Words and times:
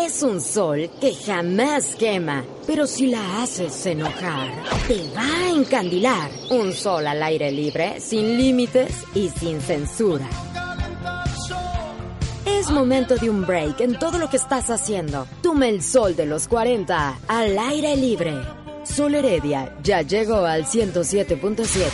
Es 0.00 0.22
un 0.22 0.40
sol 0.40 0.88
que 1.00 1.12
jamás 1.12 1.96
quema, 1.96 2.44
pero 2.68 2.86
si 2.86 3.08
la 3.08 3.42
haces 3.42 3.84
enojar, 3.84 4.48
te 4.86 5.02
va 5.12 5.26
a 5.26 5.50
encandilar. 5.50 6.30
Un 6.50 6.72
sol 6.72 7.04
al 7.04 7.20
aire 7.20 7.50
libre, 7.50 7.98
sin 7.98 8.36
límites 8.36 8.94
y 9.14 9.28
sin 9.28 9.60
censura. 9.60 10.28
Es 12.46 12.70
momento 12.70 13.16
de 13.16 13.28
un 13.28 13.44
break 13.44 13.80
en 13.80 13.98
todo 13.98 14.18
lo 14.18 14.30
que 14.30 14.36
estás 14.36 14.70
haciendo. 14.70 15.26
Toma 15.42 15.66
el 15.66 15.82
sol 15.82 16.14
de 16.14 16.26
los 16.26 16.46
40 16.46 17.18
al 17.26 17.58
aire 17.58 17.96
libre. 17.96 18.34
Sol 18.84 19.16
Heredia 19.16 19.76
ya 19.82 20.02
llegó 20.02 20.44
al 20.46 20.64
107.7. 20.64 21.88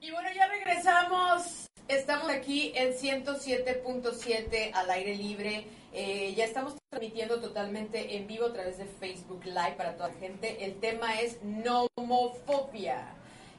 Y 0.00 0.10
bueno, 0.10 0.28
ya 0.36 0.46
regresamos. 0.48 1.61
Estamos 1.92 2.30
aquí 2.30 2.72
en 2.74 2.94
107.7 2.94 4.70
al 4.72 4.90
aire 4.90 5.14
libre. 5.14 5.66
Eh, 5.92 6.32
ya 6.34 6.46
estamos 6.46 6.74
transmitiendo 6.88 7.38
totalmente 7.38 8.16
en 8.16 8.26
vivo 8.26 8.46
a 8.46 8.52
través 8.54 8.78
de 8.78 8.86
Facebook 8.86 9.44
Live 9.44 9.74
para 9.76 9.94
toda 9.96 10.08
la 10.08 10.14
gente. 10.14 10.64
El 10.64 10.80
tema 10.80 11.20
es 11.20 11.36
nomofobia, 11.42 13.14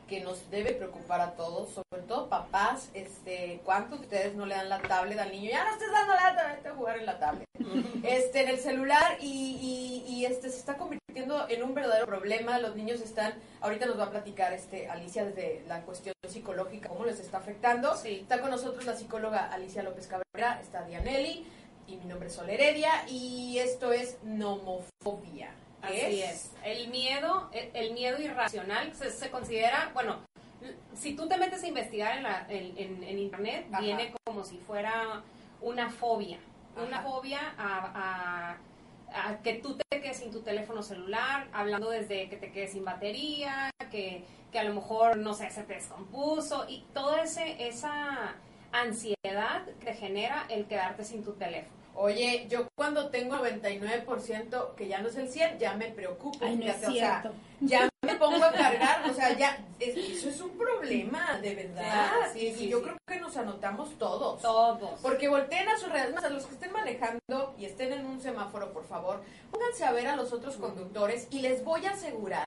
que 0.07 0.21
nos 0.21 0.49
debe 0.49 0.73
preocupar 0.73 1.21
a 1.21 1.31
todos, 1.31 1.69
sobre 1.69 2.03
todo 2.07 2.29
papás. 2.29 2.89
Este, 2.93 3.61
¿Cuántos 3.63 3.99
de 3.99 4.05
ustedes 4.05 4.35
no 4.35 4.45
le 4.45 4.55
dan 4.55 4.69
la 4.69 4.81
tablet 4.81 5.19
al 5.19 5.31
niño? 5.31 5.49
Ya 5.51 5.63
no 5.63 5.71
estés 5.71 5.91
dando 5.91 6.13
la 6.13 6.35
tablet, 6.35 6.65
a 6.65 6.75
jugar 6.75 6.97
en 6.99 7.05
la 7.05 7.19
tablet. 7.19 7.47
este, 8.03 8.41
en 8.41 8.49
el 8.49 8.59
celular 8.59 9.17
y, 9.21 10.03
y, 10.07 10.13
y 10.13 10.25
este 10.25 10.49
se 10.49 10.57
está 10.57 10.77
convirtiendo 10.77 11.47
en 11.49 11.63
un 11.63 11.73
verdadero 11.73 12.05
problema. 12.05 12.59
Los 12.59 12.75
niños 12.75 13.01
están, 13.01 13.33
ahorita 13.61 13.85
nos 13.85 13.99
va 13.99 14.05
a 14.05 14.11
platicar 14.11 14.53
este 14.53 14.89
Alicia 14.89 15.25
desde 15.25 15.63
la 15.67 15.81
cuestión 15.81 16.13
psicológica, 16.27 16.89
cómo 16.89 17.05
les 17.05 17.19
está 17.19 17.37
afectando. 17.37 17.93
Está 18.03 18.41
con 18.41 18.51
nosotros 18.51 18.85
la 18.85 18.95
psicóloga 18.95 19.51
Alicia 19.51 19.83
López 19.83 20.07
Cabrera, 20.07 20.59
está 20.61 20.83
Dianelli 20.83 21.45
y 21.87 21.97
mi 21.97 22.05
nombre 22.05 22.27
es 22.27 22.35
Sol 22.35 22.49
Heredia 22.49 23.07
y 23.07 23.57
esto 23.59 23.91
es 23.91 24.17
nomofobia. 24.23 25.51
Así 25.83 26.21
es. 26.21 26.51
El 26.63 26.87
miedo, 26.89 27.49
el, 27.51 27.69
el 27.73 27.93
miedo 27.93 28.19
irracional 28.21 28.93
se, 28.95 29.11
se 29.11 29.29
considera, 29.29 29.91
bueno, 29.93 30.21
si 30.95 31.15
tú 31.15 31.27
te 31.27 31.37
metes 31.37 31.61
a 31.63 31.67
investigar 31.67 32.17
en, 32.17 32.23
la- 32.23 32.45
en- 32.49 32.77
en- 32.77 33.03
en 33.03 33.19
internet, 33.19 33.67
Ajá. 33.71 33.81
viene 33.81 34.13
como 34.23 34.43
si 34.45 34.57
fuera 34.57 35.21
una 35.61 35.89
fobia. 35.89 36.39
Una 36.75 37.01
fobia 37.01 37.39
a, 37.57 38.57
a- 39.13 39.27
a 39.29 39.37
que 39.43 39.55
tú 39.55 39.77
te 39.77 40.01
quedes 40.01 40.17
sin 40.17 40.31
tu 40.31 40.41
teléfono 40.41 40.81
celular, 40.81 41.47
hablando 41.53 41.89
desde 41.89 42.29
que 42.29 42.37
te 42.37 42.51
quedes 42.51 42.71
sin 42.71 42.83
batería, 42.85 43.69
que, 43.91 44.23
que 44.51 44.59
a 44.59 44.63
lo 44.63 44.73
mejor, 44.73 45.17
no 45.17 45.33
sé, 45.33 45.49
se 45.51 45.63
te 45.63 45.73
descompuso, 45.75 46.65
y 46.67 46.83
toda 46.93 47.21
ese, 47.23 47.67
esa 47.67 48.35
ansiedad 48.71 49.65
que 49.81 49.93
genera 49.93 50.45
el 50.49 50.65
quedarte 50.65 51.03
sin 51.03 51.23
tu 51.23 51.33
teléfono. 51.33 51.82
Oye, 51.95 52.47
yo 52.49 52.67
cuando 52.75 53.09
tengo 53.09 53.35
99%, 53.37 54.75
que 54.75 54.87
ya 54.87 54.99
no 55.01 55.09
es 55.09 55.15
el 55.15 55.29
100, 55.29 55.59
ya 55.59 55.73
me 55.75 55.87
preocupo. 55.89 56.39
Ay, 56.43 56.55
no 56.57 56.65
es 56.65 56.75
fíjate, 56.77 57.27
o 57.27 57.31
sea, 57.31 57.31
ya 57.61 57.89
me 58.05 58.15
pongo 58.15 58.43
a 58.43 58.51
cargar, 58.51 59.09
o 59.09 59.13
sea, 59.13 59.37
ya, 59.37 59.57
es- 59.79 59.95
eso 59.95 60.29
es 60.29 60.41
un 60.41 60.57
problema, 60.57 61.39
de 61.41 61.55
verdad. 61.55 62.11
Sí, 62.33 62.53
sí, 62.57 62.67
yo 62.67 62.81
creo 62.81 62.97
que 63.07 63.19
nos 63.19 63.37
anotamos 63.37 63.97
todos. 63.97 64.41
Todos. 64.41 64.99
Porque 65.01 65.27
volteen 65.27 65.69
a 65.69 65.77
sus 65.77 65.89
redes, 65.89 66.15
a 66.17 66.29
los 66.29 66.45
que 66.45 66.53
estén 66.55 66.71
manejando 66.71 67.53
y 67.57 67.65
estén 67.65 67.93
en 67.93 68.05
un 68.05 68.19
semáforo, 68.21 68.73
por 68.73 68.85
favor, 68.87 69.21
pónganse 69.51 69.85
a 69.85 69.91
ver 69.91 70.07
a 70.07 70.15
los 70.15 70.33
otros 70.33 70.55
conductores 70.57 71.27
y 71.29 71.39
les 71.41 71.63
voy 71.63 71.85
a 71.85 71.91
asegurar 71.91 72.45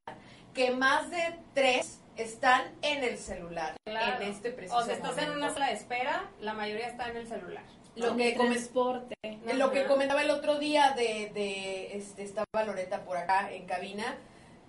que 0.54 0.70
más 0.72 1.10
de 1.10 1.38
tres 1.54 2.00
están 2.16 2.62
en 2.82 3.04
el 3.04 3.18
celular 3.18 3.74
Claro. 3.84 4.22
en 4.22 4.30
este 4.30 4.50
preciso 4.50 4.78
O 4.78 4.82
sea, 4.82 4.94
estás 4.94 5.18
en 5.18 5.30
una 5.30 5.52
sala 5.52 5.66
de 5.68 5.74
espera, 5.74 6.24
la 6.40 6.54
mayoría 6.54 6.86
está 6.88 7.08
en 7.10 7.18
el 7.18 7.28
celular. 7.28 7.62
Lo 7.96 8.16
que 8.16 8.32
transporte. 8.32 9.14
Lo 9.54 9.70
que 9.70 9.80
Ajá. 9.80 9.88
comentaba 9.88 10.22
el 10.22 10.30
otro 10.30 10.58
día 10.58 10.92
de, 10.96 11.30
de 11.34 11.96
este, 11.96 12.22
estaba 12.22 12.46
Loreta 12.64 13.04
por 13.04 13.16
acá 13.16 13.52
en 13.52 13.66
cabina, 13.66 14.16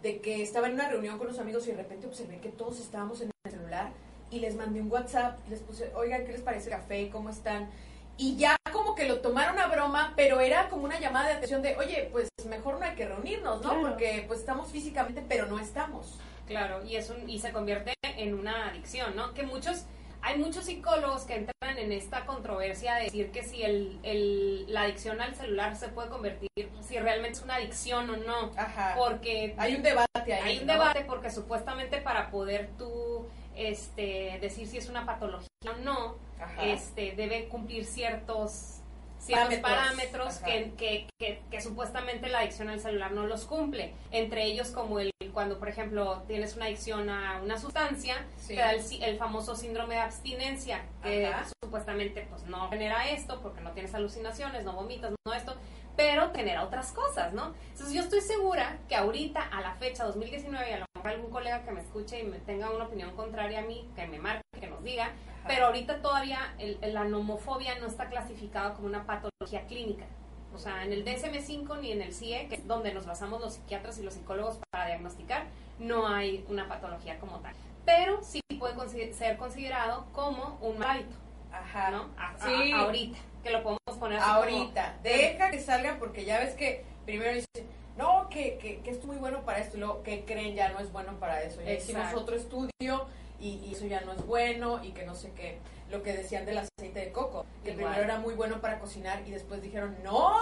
de 0.02 0.20
que 0.22 0.42
estaba 0.42 0.68
en 0.68 0.74
una 0.74 0.88
reunión 0.88 1.18
con 1.18 1.28
unos 1.28 1.40
amigos 1.40 1.68
y 1.68 1.72
de 1.72 1.78
repente 1.78 2.08
observé 2.08 2.40
que 2.40 2.50
todos 2.50 2.80
estábamos 2.80 3.22
en 3.22 3.32
el 3.44 3.52
celular 3.52 3.92
y 4.30 4.40
les 4.40 4.56
mandé 4.56 4.82
un 4.82 4.92
WhatsApp 4.92 5.40
y 5.48 5.52
les 5.52 5.60
puse, 5.62 5.92
oigan, 5.96 6.26
¿qué 6.26 6.32
les 6.32 6.42
parece 6.42 6.70
el 6.70 6.76
café? 6.76 7.10
¿Cómo 7.10 7.30
están? 7.30 7.70
Y 8.18 8.36
ya 8.36 8.56
como 8.72 8.96
que 8.96 9.08
lo 9.08 9.20
tomaron 9.20 9.60
a 9.60 9.68
broma, 9.68 10.14
pero 10.16 10.40
era 10.40 10.70
como 10.70 10.86
una 10.86 11.00
llamada 11.00 11.28
de 11.28 11.34
atención 11.36 11.62
de, 11.62 11.76
oye, 11.76 12.10
pues 12.12 12.30
mejor 12.48 12.80
no 12.80 12.86
hay 12.86 12.96
que 12.96 13.06
reunirnos, 13.06 13.62
¿no? 13.62 13.70
Claro. 13.70 13.82
Porque 13.90 14.24
pues 14.28 14.40
estamos 14.40 14.72
físicamente, 14.72 15.24
pero 15.28 15.46
no 15.46 15.60
estamos. 15.60 16.18
Claro, 16.48 16.84
y 16.86 16.96
es 16.96 17.10
un, 17.10 17.30
y 17.30 17.40
se 17.40 17.52
convierte 17.52 17.94
en 18.02 18.34
una 18.34 18.70
adicción, 18.70 19.16
¿no? 19.16 19.34
Que 19.34 19.44
muchos, 19.44 19.84
hay 20.22 20.38
muchos 20.38 20.66
psicólogos 20.66 21.24
que 21.24 21.36
entran 21.36 21.78
en 21.78 21.92
esta 21.92 22.26
controversia 22.26 22.96
de 22.96 23.04
decir 23.06 23.32
que 23.32 23.44
si 23.44 23.64
el, 23.64 24.00
el, 24.04 24.72
la 24.74 24.82
adicción 24.84 25.22
al 25.22 25.36
celular 25.36 25.76
se 25.76 25.90
puede 25.90 26.10
convertir, 26.10 26.50
si 26.82 26.98
realmente 27.00 27.38
es 27.38 27.44
una 27.44 27.56
adicción 27.56 28.10
o 28.10 28.18
no. 28.18 28.52
Ajá. 28.58 28.96
Porque 28.98 29.56
Hay 29.58 29.76
un 29.76 29.84
debate 29.84 30.34
ahí. 30.34 30.42
hay 30.44 30.60
un 30.60 30.68
¿no? 30.68 30.74
debate 30.74 31.06
porque 31.06 31.30
supuestamente 31.30 31.98
para 32.02 32.30
poder 32.32 32.70
tú 32.78 33.28
este, 33.56 34.38
decir 34.42 34.68
si 34.68 34.78
es 34.78 34.90
una 34.90 35.06
patología 35.06 35.48
o 35.66 35.78
no, 35.84 36.16
Ajá. 36.40 36.64
este, 36.66 37.14
debe 37.14 37.48
cumplir 37.48 37.86
ciertos 37.86 38.77
ciertos 39.20 39.58
Parámetros. 39.60 40.36
parámetros, 40.36 40.36
que, 40.38 40.72
que, 40.78 41.08
que, 41.20 41.42
que 41.52 41.62
supuestamente 41.62 42.30
la 42.30 42.40
adicción 42.40 42.70
al 42.70 42.80
celular 42.80 43.12
no 43.12 43.26
los 43.28 43.46
cumple. 43.46 43.94
Entre 44.12 44.44
ellos 44.46 44.70
como 44.72 45.00
el 45.00 45.12
cuando, 45.34 45.60
por 45.60 45.70
ejemplo, 45.70 46.24
tienes 46.28 46.56
una 46.56 46.66
adicción 46.66 47.10
a 47.12 47.40
una 47.44 47.60
sustancia, 47.60 48.26
Sí. 48.38 48.56
te 48.56 48.62
da 48.62 48.72
el, 48.72 48.82
el 49.04 49.18
famoso 49.18 49.56
síndrome 49.56 49.94
de 49.96 50.02
abstinencia, 50.02 50.84
que 51.04 51.28
Ajá. 51.28 51.46
supuestamente 51.64 52.26
pues 52.30 52.44
no 52.48 52.70
genera 52.70 53.08
esto 53.10 53.40
porque 53.44 53.62
no 53.62 53.72
tienes 53.72 53.94
alucinaciones, 53.94 54.64
no 54.64 54.74
vomitas, 54.74 55.12
no 55.28 55.34
esto, 55.34 55.56
pero 55.98 56.32
genera 56.34 56.64
otras 56.64 56.92
cosas, 56.94 57.34
¿no? 57.34 57.54
Entonces 57.72 57.92
yo 57.94 58.02
estoy 58.02 58.22
segura 58.22 58.78
que 58.88 58.96
ahorita, 58.96 59.42
a 59.42 59.60
la 59.62 59.74
fecha 59.76 60.06
2019, 60.06 60.70
y 60.70 60.74
a 60.74 60.80
lo 60.80 60.86
mejor 60.96 61.12
algún 61.12 61.32
colega 61.32 61.64
que 61.64 61.72
me 61.72 61.82
escuche 61.82 62.20
y 62.22 62.24
me 62.24 62.38
tenga 62.40 62.70
una 62.70 62.86
opinión 62.86 63.14
contraria 63.16 63.60
a 63.60 63.64
mí, 63.64 63.90
que 63.96 64.08
me 64.08 64.20
marque, 64.20 64.44
que 64.60 64.68
nos 64.68 64.82
diga, 64.84 65.12
pero 65.48 65.66
ahorita 65.66 66.02
todavía 66.02 66.54
el- 66.60 66.80
la 66.94 67.04
nomofobia 67.04 67.78
no 67.80 67.88
está 67.88 68.08
clasificada 68.10 68.74
como 68.76 68.88
una 68.88 69.06
patología 69.06 69.66
clínica. 69.68 70.06
O 70.54 70.60
sea, 70.60 70.84
en 70.86 70.94
el 70.94 71.04
DSM-5 71.04 71.80
ni 71.82 71.92
en 71.92 72.02
el 72.02 72.14
CIE, 72.14 72.48
que 72.48 72.56
es 72.56 72.68
donde 72.68 72.94
nos 72.94 73.06
basamos 73.06 73.42
los 73.42 73.56
psiquiatras 73.56 73.98
y 74.00 74.04
los 74.04 74.14
psicólogos 74.14 74.60
para 74.72 74.86
diagnosticar, 74.88 75.46
no 75.80 76.08
hay 76.08 76.46
una 76.48 76.68
patología 76.68 77.20
como 77.20 77.40
tal. 77.40 77.54
Pero 77.86 78.22
sí 78.24 78.40
puede 78.60 78.76
consi- 78.76 79.12
ser 79.14 79.38
considerado 79.38 80.06
como 80.14 80.58
un 80.62 80.78
mal 80.80 80.90
hábito, 80.98 81.16
Ajá. 81.52 81.92
¿no? 81.92 82.10
A- 82.18 82.32
a- 82.32 82.38
Sí. 82.40 82.72
ahorita, 82.72 83.18
que 83.44 83.52
lo 83.52 83.62
podemos 83.64 83.77
poner 83.98 84.20
así 84.20 84.28
como- 84.28 84.40
ahorita. 84.40 84.96
Deja 85.04 85.52
que 85.52 85.60
salgan 85.62 86.00
porque 86.00 86.26
ya 86.26 86.40
ves 86.40 86.56
que 86.56 86.86
primero 87.06 87.32
dicen, 87.34 87.68
no, 87.98 88.30
que, 88.30 88.58
que, 88.58 88.82
es 88.90 89.04
muy 89.06 89.18
bueno 89.18 89.42
para 89.44 89.60
esto, 89.60 89.78
y 89.78 89.80
luego, 89.80 90.04
que 90.04 90.24
creen? 90.24 90.56
Ya 90.56 90.70
no 90.70 90.80
es 90.80 90.92
bueno 90.92 91.14
para 91.20 91.42
eso. 91.42 91.62
Ya 91.62 91.74
hicimos 91.74 92.14
otro 92.14 92.36
estudio 92.36 93.08
y, 93.40 93.56
y 93.66 93.74
eso 93.74 93.86
ya 93.88 94.02
no 94.02 94.14
es 94.14 94.26
bueno 94.26 94.84
y 94.84 94.92
que 94.92 95.06
no 95.06 95.16
sé 95.16 95.32
qué. 95.34 95.58
Lo 95.90 96.04
que 96.04 96.12
decían 96.14 96.46
del 96.46 96.58
aceite 96.58 97.00
de 97.00 97.12
coco, 97.14 97.46
que 97.64 97.72
Igual. 97.72 97.86
primero 97.94 98.04
era 98.04 98.20
muy 98.20 98.34
bueno 98.34 98.60
para 98.60 98.78
cocinar 98.80 99.24
y 99.26 99.32
después 99.32 99.62
dijeron, 99.62 99.96
no, 100.04 100.34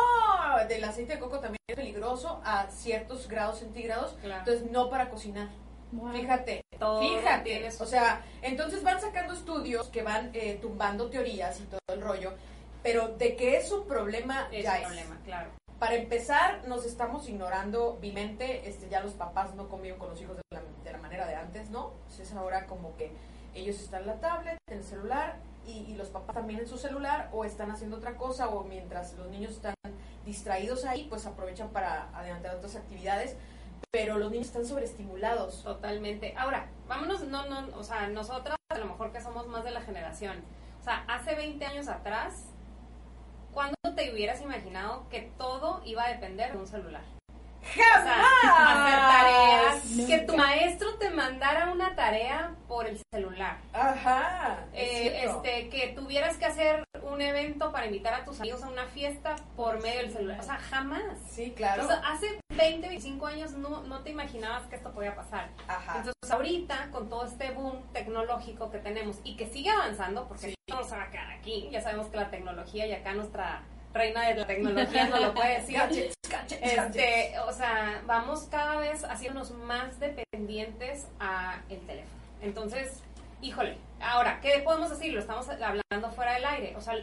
del 0.67 0.83
aceite 0.83 1.13
de 1.13 1.19
coco 1.19 1.39
también 1.39 1.59
es 1.67 1.75
peligroso 1.75 2.41
a 2.43 2.67
ciertos 2.71 3.27
grados 3.27 3.59
centígrados, 3.59 4.13
Claro. 4.21 4.39
entonces 4.39 4.71
no 4.71 4.89
para 4.89 5.09
cocinar. 5.09 5.49
Wow. 5.91 6.11
Fíjate, 6.13 6.61
Todo 6.79 6.99
fíjate. 6.99 7.69
O 7.79 7.85
sea, 7.85 8.25
entonces 8.41 8.81
van 8.83 8.99
sacando 8.99 9.33
estudios 9.33 9.87
que 9.89 10.01
van 10.01 10.31
eh, 10.33 10.57
tumbando 10.61 11.09
teorías 11.11 11.59
y 11.61 11.63
todo 11.65 11.79
el 11.89 12.01
rollo, 12.01 12.33
pero 12.85 13.07
de 13.17 13.35
que 13.35 13.57
es 13.57 13.71
un 13.71 13.87
problema 13.87 14.47
Es 14.51 14.63
ya 14.63 14.73
un 14.73 14.77
es. 14.77 14.83
problema, 14.83 15.19
claro. 15.25 15.49
Para 15.79 15.95
empezar, 15.95 16.67
nos 16.67 16.85
estamos 16.85 17.27
ignorando 17.27 17.97
vilmente, 17.99 18.69
este, 18.69 18.87
ya 18.89 19.01
los 19.01 19.13
papás 19.13 19.55
no 19.55 19.67
conviven 19.67 19.97
con 19.97 20.09
los 20.09 20.21
hijos 20.21 20.37
de 20.37 20.43
la, 20.51 20.61
de 20.83 20.91
la 20.91 20.99
manera 20.99 21.25
de 21.25 21.33
antes, 21.33 21.71
¿no? 21.71 21.93
Entonces 22.03 22.31
ahora 22.33 22.67
como 22.67 22.95
que 22.95 23.11
ellos 23.55 23.79
están 23.79 24.01
en 24.01 24.07
la 24.07 24.19
tablet, 24.19 24.57
en 24.69 24.77
el 24.77 24.83
celular, 24.83 25.37
y, 25.65 25.79
y 25.79 25.95
los 25.95 26.09
papás 26.09 26.35
también 26.35 26.59
en 26.59 26.67
su 26.67 26.77
celular, 26.77 27.29
o 27.33 27.43
están 27.43 27.71
haciendo 27.71 27.97
otra 27.97 28.17
cosa, 28.17 28.49
o 28.49 28.63
mientras 28.63 29.13
los 29.13 29.29
niños 29.29 29.53
están 29.53 29.73
distraídos 30.23 30.85
ahí, 30.85 31.07
pues 31.09 31.25
aprovechan 31.25 31.69
para 31.69 32.15
adelantar 32.15 32.55
otras 32.55 32.75
actividades, 32.75 33.35
pero 33.91 34.19
los 34.19 34.29
niños 34.29 34.47
están 34.47 34.65
sobreestimulados. 34.67 35.63
Totalmente. 35.63 36.35
Ahora, 36.37 36.67
vámonos, 36.87 37.23
no, 37.23 37.47
no, 37.47 37.75
o 37.77 37.83
sea, 37.83 38.07
nosotras 38.09 38.55
a 38.69 38.77
lo 38.77 38.85
mejor 38.85 39.11
que 39.11 39.21
somos 39.21 39.47
más 39.47 39.63
de 39.63 39.71
la 39.71 39.81
generación. 39.81 40.43
O 40.79 40.83
sea, 40.83 41.03
hace 41.07 41.33
20 41.33 41.65
años 41.65 41.87
atrás, 41.87 42.45
¿cuándo 43.55 43.95
te 43.95 44.11
hubieras 44.11 44.41
imaginado 44.41 45.07
que 45.09 45.31
todo 45.37 45.81
iba 45.85 46.03
a 46.03 46.09
depender 46.09 46.51
de 46.51 46.57
un 46.57 46.67
celular? 46.67 47.14
¡Jamás! 47.73 48.25
hacer 48.43 48.99
tareas, 48.99 50.07
que 50.07 50.19
tu 50.19 50.37
maestro 50.37 50.95
te 50.97 51.09
mandara 51.09 51.71
una 51.71 51.95
tarea 51.95 52.51
por 52.67 52.87
el 52.87 52.99
celular. 53.11 53.57
Ajá. 53.73 54.59
Eh, 54.73 55.25
este, 55.25 55.69
que 55.69 55.89
tuvieras 55.89 56.37
que 56.37 56.45
hacer 56.45 56.83
un 57.01 57.21
evento 57.21 57.71
para 57.71 57.85
invitar 57.87 58.13
a 58.13 58.25
tus 58.25 58.39
amigos 58.39 58.63
a 58.63 58.67
una 58.67 58.85
fiesta 58.87 59.35
por 59.55 59.81
medio 59.81 60.01
del 60.01 60.11
celular. 60.13 60.39
O 60.39 60.43
sea, 60.43 60.57
jamás. 60.57 61.03
Sí, 61.29 61.51
claro. 61.55 61.83
O 61.83 61.87
sea, 61.87 61.97
hace 62.05 62.39
20, 62.49 62.87
25 62.87 63.25
años 63.27 63.51
no, 63.53 63.81
no 63.83 63.99
te 64.03 64.09
imaginabas 64.11 64.63
que 64.67 64.75
esto 64.75 64.91
podía 64.91 65.15
pasar. 65.15 65.49
Ajá. 65.67 65.97
Entonces, 65.97 66.31
ahorita, 66.31 66.89
con 66.91 67.09
todo 67.09 67.25
este 67.25 67.51
boom 67.51 67.81
tecnológico 67.93 68.69
que 68.71 68.77
tenemos 68.79 69.17
y 69.23 69.35
que 69.37 69.47
sigue 69.47 69.69
avanzando, 69.71 70.27
porque 70.27 70.47
Sí. 70.49 70.55
no 70.69 70.77
nos 70.81 70.91
va 70.91 71.03
a 71.03 71.09
quedar 71.09 71.31
aquí, 71.31 71.69
ya 71.71 71.81
sabemos 71.81 72.07
que 72.07 72.17
la 72.17 72.29
tecnología 72.29 72.85
y 72.87 72.93
acá 72.93 73.13
nuestra 73.13 73.61
reina 73.95 74.27
de 74.27 74.35
la 74.35 74.45
tecnología 74.45 75.07
nos 75.07 75.21
lo 75.21 75.33
puede 75.33 75.61
decir. 75.61 75.81
Este, 76.61 77.39
o 77.47 77.51
sea, 77.53 78.01
vamos 78.05 78.47
cada 78.51 78.77
vez 78.77 79.03
haciéndonos 79.03 79.51
más 79.51 79.99
dependientes 79.99 81.07
a 81.19 81.61
el 81.69 81.79
teléfono. 81.87 82.13
Entonces, 82.41 82.99
híjole, 83.41 83.77
ahora, 84.01 84.39
¿qué 84.41 84.61
podemos 84.63 84.89
decir? 84.91 85.13
Lo 85.13 85.19
estamos 85.19 85.47
hablando 85.49 86.11
fuera 86.13 86.33
del 86.33 86.45
aire. 86.45 86.75
O 86.77 86.81
sea, 86.81 86.93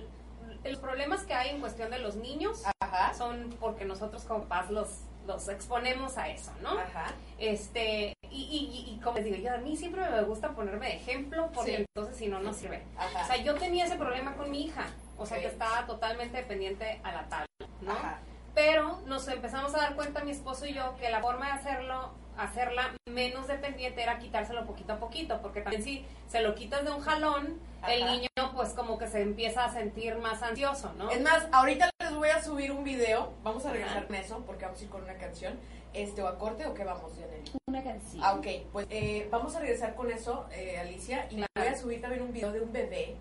los 0.64 0.78
problemas 0.78 1.24
que 1.24 1.34
hay 1.34 1.50
en 1.50 1.60
cuestión 1.60 1.90
de 1.90 1.98
los 1.98 2.14
niños 2.16 2.62
Ajá. 2.80 3.14
son 3.14 3.54
porque 3.58 3.84
nosotros 3.84 4.22
como 4.24 4.44
papás 4.44 4.70
los, 4.70 5.00
los 5.26 5.48
exponemos 5.48 6.16
a 6.18 6.28
eso, 6.28 6.52
¿no? 6.62 6.78
Ajá. 6.78 7.06
Este, 7.38 8.14
y, 8.30 8.36
y, 8.36 8.94
y 8.94 9.00
como 9.02 9.16
les 9.16 9.24
digo, 9.24 9.36
yo 9.38 9.52
a 9.54 9.58
mí 9.58 9.76
siempre 9.76 10.08
me 10.08 10.22
gusta 10.22 10.50
ponerme 10.50 10.86
de 10.88 10.96
ejemplo 10.96 11.50
porque 11.52 11.76
Sí. 11.78 11.84
entonces 11.96 12.16
si 12.16 12.28
no, 12.28 12.38
no 12.40 12.52
sirve. 12.52 12.82
Ajá. 12.96 13.24
O 13.24 13.26
sea, 13.26 13.36
yo 13.38 13.54
tenía 13.56 13.86
ese 13.86 13.96
problema 13.96 14.34
con 14.36 14.50
mi 14.50 14.64
hija, 14.66 14.86
o 15.22 15.26
sea, 15.26 15.38
que 15.38 15.46
estaba 15.46 15.86
totalmente 15.86 16.36
dependiente 16.36 17.00
a 17.04 17.12
la 17.12 17.28
tablet, 17.28 17.70
¿no? 17.80 17.92
Ajá. 17.92 18.18
Pero 18.54 19.00
nos 19.06 19.26
empezamos 19.28 19.74
a 19.74 19.78
dar 19.78 19.94
cuenta, 19.94 20.24
mi 20.24 20.32
esposo 20.32 20.66
y 20.66 20.74
yo, 20.74 20.96
que 20.96 21.08
la 21.08 21.20
forma 21.20 21.46
de 21.46 21.52
hacerlo, 21.52 22.10
hacerla 22.36 22.90
menos 23.08 23.46
dependiente 23.46 24.02
era 24.02 24.18
quitárselo 24.18 24.66
poquito 24.66 24.94
a 24.94 24.98
poquito, 24.98 25.40
porque 25.40 25.62
también 25.62 25.82
si 25.82 26.04
se 26.28 26.40
lo 26.40 26.54
quitas 26.54 26.84
de 26.84 26.90
un 26.90 27.00
jalón, 27.00 27.58
el 27.88 28.04
niño 28.06 28.28
pues 28.54 28.70
como 28.70 28.98
que 28.98 29.08
se 29.08 29.22
empieza 29.22 29.64
a 29.64 29.72
sentir 29.72 30.16
más 30.16 30.42
ansioso, 30.42 30.92
¿no? 30.98 31.10
Es 31.10 31.20
más, 31.20 31.46
ahorita 31.52 31.90
les 32.00 32.14
voy 32.14 32.28
a 32.28 32.42
subir 32.42 32.72
un 32.72 32.84
video. 32.84 33.32
Vamos 33.42 33.64
a 33.64 33.72
regresar 33.72 34.06
con 34.06 34.16
eso 34.16 34.42
porque 34.44 34.64
vamos 34.64 34.80
a 34.80 34.84
ir 34.84 34.90
con 34.90 35.02
una 35.02 35.14
canción. 35.14 35.58
Este, 35.94 36.22
o 36.22 36.28
a 36.28 36.38
corte 36.38 36.66
o 36.66 36.74
qué 36.74 36.84
vamos, 36.84 37.16
Yaneli. 37.16 37.61
Una 37.72 37.82
canción. 37.82 38.22
Ah, 38.22 38.34
ok. 38.34 38.46
Pues 38.70 38.86
eh, 38.90 39.26
vamos 39.30 39.56
a 39.56 39.60
regresar 39.60 39.94
con 39.94 40.10
eso, 40.10 40.44
eh, 40.52 40.76
Alicia. 40.76 41.26
Y 41.30 41.36
Claro. 41.36 41.48
voy 41.56 41.66
a 41.68 41.74
subir 41.78 42.02
también 42.02 42.20
un 42.22 42.30
video 42.30 42.52
de 42.52 42.60
un 42.60 42.70
bebé 42.70 43.16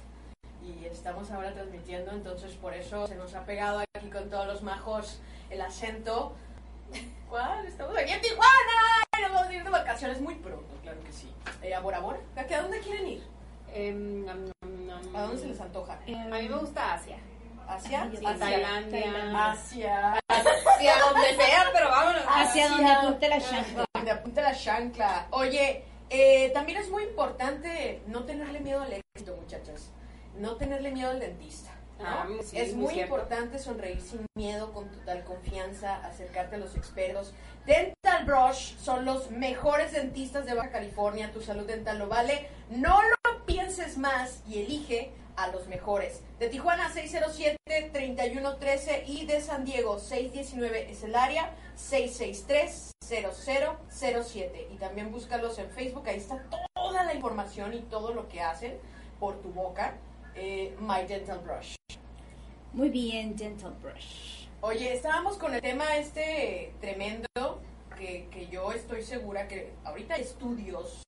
y 0.63 0.85
estamos 0.85 1.29
ahora 1.31 1.53
transmitiendo, 1.53 2.11
entonces 2.11 2.53
por 2.53 2.73
eso 2.73 3.05
se 3.07 3.15
nos 3.15 3.33
ha 3.35 3.45
pegado 3.45 3.79
aquí 3.95 4.09
con 4.09 4.29
todos 4.29 4.47
los 4.47 4.63
majos 4.63 5.19
el 5.49 5.61
acento. 5.61 6.33
¿Cuál? 7.29 7.65
Estamos 7.67 7.97
aquí 7.97 8.11
en 8.11 8.21
Tijuana 8.21 9.03
vamos 9.33 9.47
a 9.47 9.53
ir 9.53 9.63
de 9.63 9.69
vacaciones 9.69 10.21
muy 10.21 10.35
pronto, 10.35 10.73
claro 10.83 10.99
que 11.03 11.11
sí. 11.11 11.29
Eh, 11.61 11.73
¿A 11.75 11.79
Bora 11.81 11.99
Bora? 11.99 12.19
¿A 12.37 12.45
qué- 12.45 12.55
a 12.55 12.61
dónde 12.61 12.79
quieren 12.79 13.07
ir? 13.07 13.23
Em. 13.73 14.25
¿A 15.15 15.21
dónde 15.21 15.37
se 15.41 15.47
les 15.47 15.59
antoja? 15.61 15.99
Eh, 16.07 16.15
A 16.15 16.25
mí 16.25 16.49
me 16.49 16.57
gusta 16.57 16.93
Asia. 16.93 17.17
¿Asia? 17.67 18.07
Sí, 18.11 18.17
Sí, 18.17 18.25
Asia. 18.25 18.39
Tailandia. 18.39 19.51
Asia. 19.51 20.19
Sí, 20.79 20.87
a 20.87 20.99
donde 20.99 21.35
sea, 21.35 21.65
pero 21.73 21.89
vámonos. 21.89 22.21
Hacia 22.27 22.65
Asia. 22.65 22.69
donde 22.69 22.91
apunte 22.91 23.29
la 23.29 23.39
chancla. 23.41 23.85
Donde 23.93 24.11
apunte 24.11 24.41
la 24.41 24.55
chancla. 24.55 25.27
Oye, 25.31 25.83
eh, 26.09 26.49
también 26.53 26.77
es 26.79 26.89
muy 26.89 27.03
importante 27.03 28.01
no 28.07 28.23
tenerle 28.23 28.59
miedo 28.61 28.81
al 28.81 28.93
éxito, 28.93 29.35
muchachas. 29.35 29.89
No 30.37 30.55
tenerle 30.55 30.91
miedo 30.91 31.09
al 31.11 31.19
dentista. 31.19 31.71
¿no? 31.99 32.05
Ah, 32.05 32.27
sí, 32.43 32.57
es 32.59 32.75
muy 32.75 32.93
muy 32.93 33.01
importante 33.01 33.57
sonreír 33.57 33.99
sin 34.01 34.25
miedo, 34.35 34.71
con 34.71 34.87
total 34.91 35.23
confianza, 35.23 35.95
acercarte 36.05 36.55
a 36.55 36.59
los 36.59 36.75
expertos. 36.75 37.33
Dental 37.65 38.23
Brush 38.23 38.77
son 38.77 39.03
los 39.03 39.31
mejores 39.31 39.91
dentistas 39.93 40.45
de 40.45 40.53
Baja 40.53 40.69
California. 40.69 41.31
Tu 41.33 41.41
salud 41.41 41.65
dental 41.65 41.97
lo 41.97 42.07
vale. 42.07 42.47
No 42.69 43.01
lo 43.01 43.45
más 43.97 44.41
y 44.47 44.59
elige 44.59 45.11
a 45.35 45.49
los 45.49 45.67
mejores. 45.67 46.21
De 46.39 46.47
Tijuana 46.49 46.91
607-3113 46.93 49.03
y 49.05 49.27
de 49.27 49.39
San 49.39 49.65
Diego 49.65 49.99
619 49.99 50.91
es 50.91 51.03
el 51.03 51.15
área 51.15 51.55
663-0007. 51.77 54.73
Y 54.73 54.77
también 54.77 55.11
búscalos 55.11 55.59
en 55.59 55.69
Facebook, 55.69 56.07
ahí 56.07 56.17
está 56.17 56.43
toda 56.73 57.03
la 57.03 57.13
información 57.13 57.75
y 57.75 57.81
todo 57.81 58.13
lo 58.13 58.27
que 58.27 58.41
hacen 58.41 58.79
por 59.19 59.39
tu 59.41 59.49
boca. 59.49 59.95
Eh, 60.33 60.75
My 60.79 61.05
Dental 61.07 61.39
Brush. 61.39 61.75
Muy 62.73 62.89
bien, 62.89 63.35
Dental 63.35 63.75
Brush. 63.81 64.47
Oye, 64.61 64.91
estábamos 64.91 65.37
con 65.37 65.53
el 65.53 65.61
tema 65.61 65.97
este 65.97 66.73
tremendo 66.81 67.61
que, 67.95 68.27
que 68.31 68.47
yo 68.47 68.71
estoy 68.71 69.03
segura 69.03 69.47
que 69.47 69.71
ahorita 69.83 70.15
estudios 70.15 71.03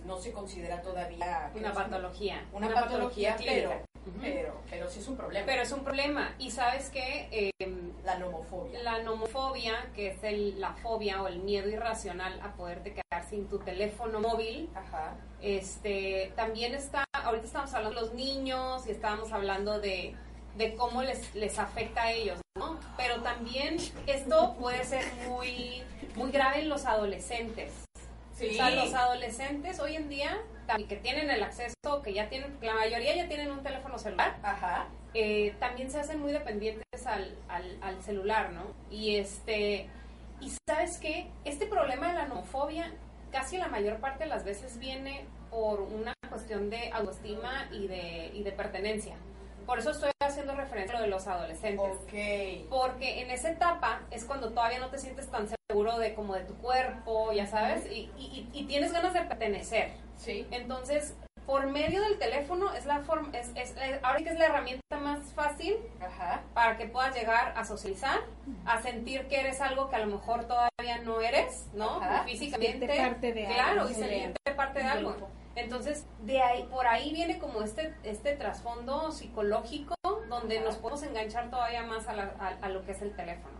que 0.00 0.06
no 0.06 0.18
se 0.18 0.32
considera 0.32 0.80
todavía 0.82 1.50
Una 1.54 1.72
patología. 1.72 2.44
una, 2.52 2.72
patología, 2.72 3.36
pero, 3.38 3.72
pero 4.20 4.60
pero 4.70 4.90
sí 4.90 5.00
es 5.00 5.08
un 5.08 5.16
problema 5.16 5.46
Pero 5.46 5.62
es 5.62 5.72
un 5.72 5.84
problema. 5.84 6.34
Y 6.38 6.50
sabes 6.50 6.90
que 6.90 7.50
la 8.04 8.18
nomofobia 8.18 8.82
la 8.82 9.02
nomofobia, 9.02 9.90
que 9.94 10.08
es 10.08 10.24
el- 10.24 10.60
la 10.60 10.72
fobia 10.74 11.22
o 11.22 11.28
el 11.28 11.40
miedo 11.40 11.68
irracional 11.68 12.40
a 12.42 12.52
poderte 12.52 12.94
quedar 12.94 13.24
sin 13.28 13.46
tu 13.48 13.58
teléfono 13.58 14.20
móvil, 14.20 14.68
ajá 14.74 15.14
este 15.40 16.32
también 16.36 16.72
está, 16.74 17.04
ahorita 17.12 17.46
estamos 17.46 17.74
hablando 17.74 18.00
de 18.00 18.06
los 18.06 18.14
niños 18.14 18.86
y 18.86 18.92
estábamos 18.92 19.32
hablando 19.32 19.80
de, 19.80 20.14
de 20.56 20.74
cómo 20.76 21.02
les, 21.02 21.34
les 21.34 21.58
afecta 21.58 22.04
a 22.04 22.12
ellos, 22.12 22.38
¿no? 22.56 22.78
Pero 22.96 23.22
también 23.22 23.76
esto 24.06 24.54
puede 24.60 24.84
ser 24.84 25.04
muy, 25.28 25.82
muy 26.14 26.30
grave 26.30 26.60
en 26.60 26.68
los 26.68 26.86
adolescentes. 26.86 27.72
Sí 28.34 28.48
O 28.50 28.52
sea, 28.52 28.70
los 28.70 28.94
adolescentes 28.94 29.80
hoy 29.80 29.96
en 29.96 30.08
día, 30.08 30.40
que 30.88 30.96
tienen 30.96 31.30
el 31.30 31.42
acceso, 31.42 32.02
que 32.02 32.12
ya 32.12 32.28
tienen, 32.28 32.56
la 32.60 32.74
mayoría 32.74 33.14
ya 33.16 33.28
tienen 33.28 33.50
un 33.50 33.62
teléfono 33.62 33.98
celular, 33.98 34.36
ajá 34.42 34.88
eh, 35.14 35.54
también 35.60 35.90
se 35.90 36.00
hacen 36.00 36.20
muy 36.20 36.32
dependientes 36.32 37.06
al, 37.06 37.36
al, 37.48 37.78
al 37.82 38.02
celular, 38.02 38.52
¿no? 38.52 38.62
Y 38.90 39.16
este, 39.16 39.88
y 40.40 40.52
sabes 40.66 40.98
qué, 40.98 41.28
este 41.44 41.66
problema 41.66 42.08
de 42.08 42.14
la 42.14 42.26
nomofobia 42.26 42.92
casi 43.30 43.58
la 43.58 43.68
mayor 43.68 43.98
parte 43.98 44.24
de 44.24 44.30
las 44.30 44.44
veces 44.44 44.78
viene 44.78 45.26
por 45.50 45.80
una 45.80 46.14
cuestión 46.28 46.70
de 46.70 46.90
autoestima 46.92 47.68
y 47.72 47.86
de, 47.88 48.30
y 48.34 48.42
de 48.42 48.52
pertenencia. 48.52 49.16
Por 49.66 49.78
eso 49.78 49.90
estoy 49.90 50.10
haciendo 50.22 50.54
referencia 50.54 50.94
a 50.96 50.98
lo 51.00 51.04
de 51.04 51.10
los 51.10 51.26
adolescentes. 51.26 51.84
Ok. 52.02 52.68
Porque 52.70 53.22
en 53.22 53.30
esa 53.30 53.50
etapa 53.50 54.00
es 54.10 54.24
cuando 54.24 54.50
todavía 54.50 54.78
no 54.78 54.88
te 54.88 54.98
sientes 54.98 55.28
tan 55.28 55.48
seguro 55.68 55.98
de 55.98 56.14
como 56.14 56.34
de 56.34 56.44
tu 56.44 56.54
cuerpo, 56.58 57.32
ya 57.32 57.46
sabes, 57.46 57.86
y, 57.90 58.10
y- 58.18 58.48
y 58.52 58.64
tienes 58.64 58.92
ganas 58.92 59.14
de 59.14 59.22
pertenecer. 59.22 59.92
Sí. 60.16 60.46
Entonces, 60.50 61.14
por 61.46 61.66
medio 61.66 62.02
del 62.02 62.18
teléfono 62.18 62.72
es 62.72 62.86
la 62.86 63.00
forma, 63.00 63.36
es, 63.36 63.48
es, 63.56 63.70
es- 63.76 63.98
ahora 64.02 64.18
sí 64.18 64.24
que 64.24 64.30
es 64.30 64.38
la 64.38 64.44
herramienta 64.46 64.82
más 65.00 65.20
fácil 65.34 65.76
Ajá. 66.00 66.42
para 66.54 66.76
que 66.76 66.86
puedas 66.86 67.14
llegar 67.16 67.52
a 67.56 67.64
socializar, 67.64 68.20
a 68.64 68.80
sentir 68.82 69.26
que 69.26 69.40
eres 69.40 69.60
algo 69.60 69.88
que 69.90 69.96
a 69.96 70.00
lo 70.00 70.06
mejor 70.06 70.44
todavía 70.44 70.98
no 71.02 71.20
eres, 71.20 71.66
¿no? 71.74 72.00
Ajá. 72.00 72.24
Físicamente. 72.24 72.86
Parte 72.86 73.32
de 73.32 73.44
claro, 73.46 73.80
algo, 73.82 73.90
y 73.90 73.94
sentirte 73.94 74.52
parte 74.54 74.78
de 74.80 74.84
algo. 74.84 75.10
grupo. 75.10 75.28
Entonces, 75.54 76.04
de 76.22 76.40
ahí, 76.40 76.62
por 76.64 76.86
ahí 76.86 77.12
viene 77.12 77.38
como 77.38 77.62
este, 77.62 77.94
este 78.04 78.34
trasfondo 78.36 79.12
psicológico 79.12 79.94
donde 80.28 80.60
nos 80.60 80.76
podemos 80.76 81.02
enganchar 81.02 81.50
todavía 81.50 81.82
más 81.82 82.08
a, 82.08 82.14
la- 82.14 82.34
a- 82.38 82.64
a 82.64 82.68
lo 82.70 82.84
que 82.86 82.92
es 82.92 83.02
el 83.02 83.14
teléfono. 83.14 83.54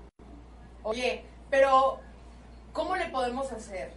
Oye, 0.82 1.25
pero 1.50 2.00
¿cómo 2.72 2.96
le 2.96 3.06
podemos 3.11 3.52
hacer? 3.52 3.92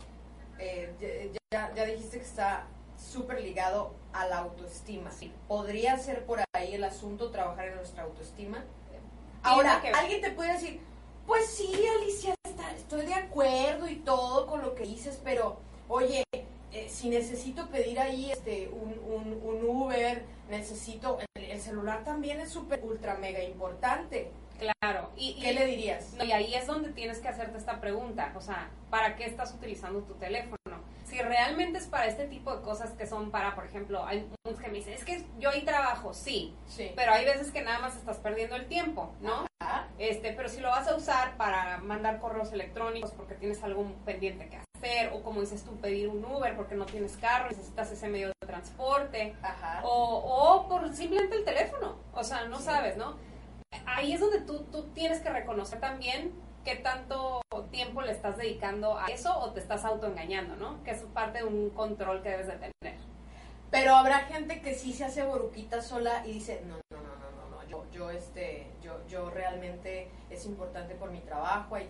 Eh, 0.59 1.33
ya, 1.51 1.71
ya 1.73 1.85
dijiste 1.85 2.17
que 2.19 2.25
está 2.25 2.65
súper 2.97 3.41
ligado 3.41 3.93
a 4.13 4.27
la 4.27 4.39
autoestima. 4.39 5.11
Sí. 5.11 5.33
¿Podría 5.47 5.97
ser 5.97 6.25
por 6.25 6.41
ahí 6.53 6.73
el 6.75 6.83
asunto 6.83 7.31
trabajar 7.31 7.69
en 7.69 7.75
nuestra 7.75 8.03
autoestima? 8.03 8.63
Ahora, 9.41 9.79
que- 9.81 9.89
alguien 9.91 10.21
te 10.21 10.31
puede 10.31 10.53
decir, 10.53 10.81
pues 11.25 11.47
sí, 11.47 11.71
Alicia, 11.99 12.33
está- 12.43 12.71
estoy 12.75 13.05
de 13.05 13.13
acuerdo 13.13 13.87
y 13.87 13.95
todo 13.97 14.47
con 14.47 14.61
lo 14.61 14.75
que 14.75 14.83
dices, 14.83 15.19
pero 15.23 15.57
oye, 15.87 16.23
eh, 16.75 16.89
si 16.89 17.09
necesito 17.09 17.69
pedir 17.69 17.99
ahí 17.99 18.31
este 18.31 18.67
un, 18.69 18.99
un, 18.99 19.39
un 19.43 19.65
Uber, 19.69 20.23
necesito, 20.49 21.19
el, 21.35 21.43
el 21.45 21.59
celular 21.61 22.03
también 22.03 22.39
es 22.41 22.49
súper, 22.51 22.83
ultra, 22.83 23.15
mega 23.15 23.43
importante. 23.43 24.31
Claro. 24.57 25.09
Y, 25.17 25.31
y- 25.31 25.41
¿Qué 25.41 25.53
le 25.53 25.65
dirías? 25.65 26.13
No, 26.13 26.23
y 26.23 26.31
ahí 26.31 26.53
es 26.55 26.65
donde 26.67 26.89
tienes 26.89 27.19
que 27.19 27.27
hacerte 27.27 27.57
esta 27.57 27.81
pregunta, 27.81 28.31
o 28.35 28.41
sea, 28.41 28.69
¿para 28.89 29.15
qué 29.15 29.25
estás 29.25 29.53
utilizando 29.53 30.01
tu 30.03 30.13
teléfono? 30.15 30.55
Si 31.05 31.21
realmente 31.21 31.77
es 31.77 31.85
para 31.87 32.07
este 32.07 32.25
tipo 32.27 32.55
de 32.55 32.61
cosas 32.63 32.91
que 32.91 33.05
son 33.05 33.31
para, 33.31 33.53
por 33.55 33.65
ejemplo, 33.65 34.03
hay 34.05 34.27
muchos 34.45 34.59
que 34.61 34.69
me 34.69 34.77
dicen, 34.79 34.93
es 34.93 35.03
que 35.05 35.23
yo 35.39 35.49
ahí 35.49 35.63
trabajo, 35.63 36.13
sí, 36.13 36.55
Sí. 36.67 36.91
pero 36.95 37.11
hay 37.13 37.25
veces 37.25 37.51
que 37.51 37.61
nada 37.61 37.79
más 37.79 37.95
estás 37.95 38.17
perdiendo 38.17 38.55
el 38.55 38.67
tiempo, 38.67 39.13
¿no? 39.21 39.45
Ajá. 39.61 39.87
Este, 39.99 40.31
pero 40.33 40.49
si 40.49 40.59
lo 40.61 40.69
vas 40.69 40.87
a 40.87 40.95
usar 40.95 41.37
para 41.37 41.77
mandar 41.77 42.19
correos 42.19 42.51
electrónicos 42.53 43.11
porque 43.11 43.35
tienes 43.35 43.61
algo 43.63 43.85
pendiente 44.03 44.47
que 44.49 44.55
hacer, 44.57 44.64
o 45.13 45.21
como 45.23 45.41
dices 45.41 45.63
tú, 45.63 45.75
pedir 45.77 46.07
un 46.09 46.23
Uber 46.23 46.55
porque 46.55 46.75
no 46.75 46.85
tienes 46.85 47.17
carro, 47.17 47.49
necesitas 47.49 47.91
ese 47.91 48.07
medio 48.07 48.27
de 48.27 48.33
transporte, 48.47 49.35
Ajá. 49.41 49.81
o, 49.83 49.89
o 49.89 50.67
por 50.69 50.93
simplemente 50.93 51.37
el 51.37 51.43
teléfono, 51.45 51.95
o 52.13 52.23
sea, 52.23 52.45
no 52.45 52.57
Sí. 52.59 52.65
sabes, 52.65 52.95
¿no? 52.97 53.15
Ahí 53.85 54.13
es 54.13 54.19
donde 54.19 54.41
tú, 54.41 54.63
tú 54.71 54.83
tienes 54.93 55.19
que 55.21 55.29
reconocer 55.29 55.79
también 55.79 56.33
qué 56.63 56.75
tanto 56.75 57.41
tiempo 57.71 58.01
le 58.01 58.11
estás 58.11 58.37
dedicando 58.37 58.97
a 58.97 59.07
eso 59.07 59.37
o 59.39 59.51
te 59.51 59.59
estás 59.59 59.85
autoengañando, 59.85 60.55
¿no? 60.55 60.83
Que 60.83 60.91
es 60.91 61.01
parte 61.13 61.39
de 61.39 61.43
un 61.45 61.69
control 61.71 62.21
que 62.21 62.29
debes 62.29 62.47
de 62.47 62.53
tener. 62.53 62.97
Pero 63.71 63.95
habrá 63.95 64.19
gente 64.21 64.61
que 64.61 64.73
sí 64.75 64.93
se 64.93 65.05
hace 65.05 65.23
boruquita 65.23 65.81
sola 65.81 66.23
y 66.25 66.33
dice, 66.33 66.61
no, 66.65 66.75
no, 66.91 67.01
no, 67.01 67.15
no, 67.15 67.31
no, 67.31 67.49
no, 67.55 67.67
yo, 67.67 67.85
yo, 67.91 68.09
este, 68.11 68.71
yo, 68.81 69.05
yo 69.07 69.29
realmente 69.29 70.09
es 70.29 70.45
importante 70.45 70.95
por 70.95 71.11
mi 71.11 71.19
trabajo, 71.21 71.75
ahí 71.75 71.89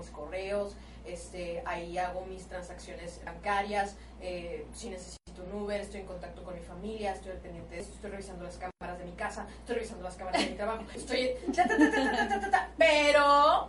mis 0.00 0.10
correos, 0.10 0.74
este, 1.06 1.62
ahí 1.66 1.96
hago 1.98 2.26
mis 2.26 2.48
transacciones 2.48 3.20
bancarias, 3.24 3.94
eh, 4.20 4.66
si 4.74 4.90
necesito 4.90 5.44
un 5.48 5.62
Uber, 5.62 5.80
estoy 5.80 6.00
en 6.00 6.06
contacto 6.06 6.42
con 6.42 6.56
mi 6.56 6.62
familia, 6.62 7.12
estoy 7.12 7.30
al 7.30 7.38
pendiente 7.38 7.76
de 7.76 7.80
esto, 7.82 7.94
estoy 7.94 8.10
revisando 8.10 8.42
las 8.42 8.56
cámaras 8.56 8.98
de 8.98 9.04
mi 9.04 9.12
casa, 9.12 9.46
estoy 9.60 9.76
revisando 9.76 10.02
las 10.02 10.16
cámaras 10.16 10.42
de 10.42 10.50
mi 10.50 10.56
trabajo, 10.56 10.82
estoy... 10.96 11.30
ta. 12.50 12.70
Pero 12.76 13.68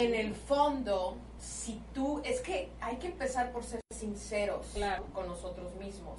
en 0.00 0.14
el 0.14 0.34
fondo, 0.34 1.16
si 1.40 1.80
tú, 1.94 2.20
es 2.24 2.42
que 2.42 2.68
hay 2.82 2.96
que 2.96 3.06
empezar 3.06 3.50
por 3.50 3.64
ser 3.64 3.80
sinceros 3.90 4.66
Claro. 4.74 5.04
con 5.14 5.26
nosotros 5.26 5.74
mismos. 5.76 6.18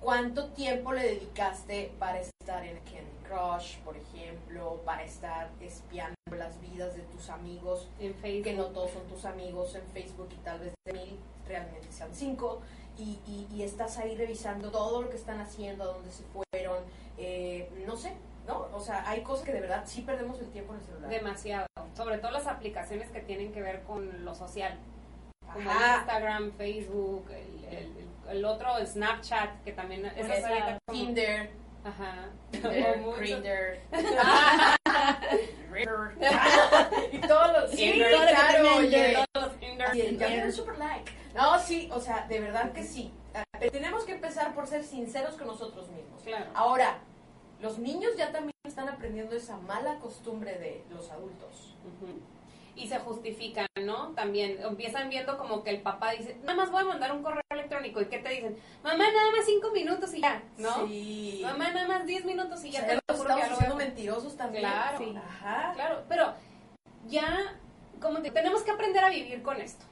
¿Cuánto 0.00 0.46
tiempo 0.50 0.92
le 0.92 1.02
dedicaste 1.02 1.92
para 1.98 2.20
estar 2.20 2.64
en 2.64 2.76
Candy 2.78 3.10
Crush, 3.28 3.78
por 3.80 3.96
ejemplo, 3.96 4.80
para 4.84 5.02
estar 5.04 5.50
espiando 5.60 6.14
las 6.36 6.60
vidas 6.60 6.94
de 6.96 7.02
tus 7.02 7.28
amigos, 7.30 7.88
En 7.98 8.14
Facebook. 8.14 8.44
que 8.44 8.54
no 8.54 8.66
todos 8.66 8.92
son 8.92 9.02
tus 9.08 9.24
amigos 9.24 9.74
en 9.74 9.82
Facebook 9.88 10.28
y 10.32 10.36
tal 10.36 10.60
vez 10.60 10.72
de 10.86 10.92
mil 10.92 11.18
realmente 11.46 11.90
sean 11.90 12.10
cinco, 12.14 12.60
y, 12.96 13.18
y- 13.26 13.48
y 13.52 13.62
estás 13.62 13.98
ahí 13.98 14.16
revisando 14.16 14.70
todo 14.70 15.02
lo 15.02 15.10
que 15.10 15.16
están 15.16 15.40
haciendo, 15.40 15.84
a 15.84 15.86
dónde 15.88 16.10
se 16.10 16.22
fueron, 16.24 16.78
eh, 17.16 17.68
no 17.86 17.96
sé, 17.96 18.12
¿no? 18.46 18.68
O 18.72 18.80
sea, 18.80 19.08
hay 19.08 19.22
cosas 19.22 19.44
que 19.46 19.52
de 19.52 19.60
verdad 19.60 19.82
sí 19.86 20.02
perdemos 20.02 20.38
el 20.40 20.48
tiempo 20.50 20.74
en 20.74 20.80
el 20.80 20.86
celular. 20.86 21.10
Demasiado. 21.10 21.66
Sobre 21.94 22.18
todo 22.18 22.30
las 22.30 22.46
aplicaciones 22.46 23.10
que 23.10 23.20
tienen 23.20 23.52
que 23.52 23.60
ver 23.62 23.82
con 23.82 24.24
lo 24.24 24.34
social. 24.34 24.78
Como 25.52 25.70
Ajá. 25.70 25.96
Instagram, 25.98 26.52
Facebook, 26.52 27.30
el, 27.30 27.64
el- 27.74 28.08
el 28.30 28.44
otro, 28.44 28.68
Snapchat, 28.84 29.62
que 29.64 29.72
también 29.72 30.04
es 30.04 30.12
Esa, 30.18 30.78
Tinder, 30.92 31.50
Ajá. 31.82 32.28
Grindr. 33.18 33.78
y 37.12 37.18
todos 37.20 37.52
los... 37.52 37.70
Sí, 37.70 37.76
Tinder. 37.92 38.10
claro, 38.10 38.76
oye. 38.76 39.16
Todos 39.32 39.46
los 39.48 39.60
Tinder. 39.60 39.96
Y 39.96 40.00
el- 40.22 40.52
super 40.52 40.78
like. 40.78 41.10
No, 41.34 41.58
sí, 41.58 41.88
o 41.92 42.00
sea, 42.00 42.26
de 42.28 42.40
verdad 42.40 42.72
que 42.72 42.82
sí. 42.82 43.12
Ah, 43.34 43.42
Pero 43.58 43.70
tenemos 43.70 44.04
que 44.04 44.12
empezar 44.12 44.54
por 44.54 44.66
ser 44.66 44.82
sinceros 44.84 45.36
con 45.36 45.46
nosotros 45.46 45.88
mismos. 45.90 46.20
Claro. 46.24 46.46
Ahora, 46.54 46.98
los 47.60 47.78
niños 47.78 48.12
ya 48.16 48.32
también 48.32 48.52
están 48.66 48.88
aprendiendo 48.88 49.36
esa 49.36 49.56
mala 49.58 49.96
costumbre 50.00 50.58
de 50.58 50.84
los 50.90 51.10
adultos. 51.10 51.74
Ujú. 51.84 52.20
Y 52.78 52.86
se 52.88 52.98
justifican, 53.00 53.66
¿no? 53.82 54.12
También 54.14 54.58
empiezan 54.62 55.08
viendo 55.10 55.36
como 55.36 55.64
que 55.64 55.70
el 55.70 55.80
papá 55.82 56.12
dice, 56.12 56.36
nada 56.42 56.54
más 56.54 56.70
voy 56.70 56.82
a 56.82 56.86
mandar 56.86 57.12
un 57.12 57.22
correo 57.22 57.42
electrónico. 57.50 58.00
¿Y 58.00 58.06
qué 58.06 58.18
te 58.18 58.28
dicen? 58.28 58.56
Mamá, 58.84 59.04
nada 59.10 59.30
más 59.36 59.44
cinco 59.46 59.70
minutos 59.72 60.14
y 60.14 60.20
ya, 60.20 60.42
¿no? 60.58 60.86
Sí. 60.86 61.40
Mamá, 61.42 61.70
nada 61.70 61.88
más 61.88 62.06
diez 62.06 62.24
minutos 62.24 62.64
y 62.64 62.68
O 62.68 62.72
ya 62.72 62.80
sea, 62.80 62.88
te 62.88 62.94
lo 62.94 63.18
juro 63.18 63.34
que 63.34 63.40
estamos 63.42 63.60
veo. 63.66 63.76
mentirosos 63.76 64.36
también. 64.36 64.62
Claro. 64.64 64.98
Sí. 64.98 65.14
Ajá. 65.16 65.72
Claro, 65.74 66.04
pero 66.08 66.34
ya, 67.08 67.56
como 68.00 68.22
que 68.22 68.30
tenemos 68.30 68.62
que 68.62 68.70
aprender 68.70 69.04
a 69.04 69.10
vivir 69.10 69.42
con 69.42 69.60
esto. 69.60 69.84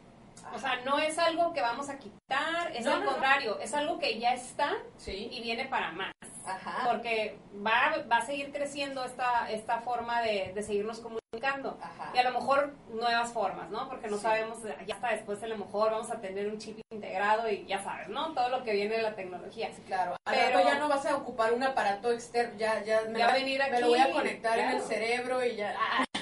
O 0.54 0.58
sea, 0.60 0.76
no 0.84 0.98
es 1.00 1.18
algo 1.18 1.52
que 1.52 1.60
vamos 1.60 1.88
a 1.88 1.98
quitar, 1.98 2.70
es 2.72 2.84
No, 2.84 2.92
al 2.92 2.98
no, 3.00 3.04
no. 3.06 3.10
contrario, 3.12 3.58
es 3.60 3.74
algo 3.74 3.98
que 3.98 4.20
ya 4.20 4.32
está 4.32 4.74
Sí. 4.96 5.28
y 5.32 5.40
viene 5.42 5.64
para 5.66 5.90
más. 5.90 6.12
Ajá. 6.46 6.88
Porque 6.88 7.38
va, 7.64 7.96
va 8.10 8.18
a 8.18 8.26
seguir 8.26 8.52
creciendo 8.52 9.04
esta, 9.04 9.50
esta 9.50 9.80
forma 9.80 10.22
de, 10.22 10.52
de 10.54 10.62
seguirnos 10.62 11.00
comunicando. 11.00 11.78
Ajá. 11.82 12.10
Y 12.14 12.18
a 12.18 12.22
lo 12.30 12.38
mejor 12.38 12.74
nuevas 12.88 13.32
formas, 13.32 13.68
¿no? 13.70 13.88
Porque 13.88 14.08
no 14.08 14.16
Sí. 14.16 14.22
sabemos, 14.22 14.58
ya 14.86 14.94
hasta 14.94 15.08
después 15.10 15.42
a 15.42 15.46
lo 15.46 15.58
mejor 15.58 15.90
vamos 15.90 16.10
a 16.10 16.20
tener 16.20 16.46
un 16.48 16.58
chip 16.58 16.78
integrado 16.90 17.50
y 17.50 17.66
ya 17.66 17.82
sabes, 17.82 18.08
¿no? 18.08 18.32
Todo 18.32 18.48
lo 18.48 18.64
que 18.64 18.72
viene 18.72 18.96
de 18.96 19.02
la 19.02 19.14
tecnología. 19.14 19.70
Claro, 19.86 20.16
al 20.24 20.34
Pero- 20.34 20.60
ya 20.64 20.78
no 20.78 20.88
vas 20.88 21.04
a 21.06 21.16
ocupar 21.16 21.52
un 21.52 21.62
aparato 21.62 22.10
externo, 22.12 22.54
ya, 22.58 22.82
ya, 22.84 23.02
me, 23.08 23.18
Ya 23.18 23.26
va- 23.26 23.32
venir 23.34 23.58
me 23.58 23.64
aquí, 23.66 23.80
lo 23.82 23.88
voy 23.88 23.98
a 24.00 24.10
conectar 24.12 24.58
en 24.58 24.66
el 24.66 24.72
claro. 24.76 24.86
cerebro 24.88 25.44
y 25.44 25.56
ya. 25.56 25.74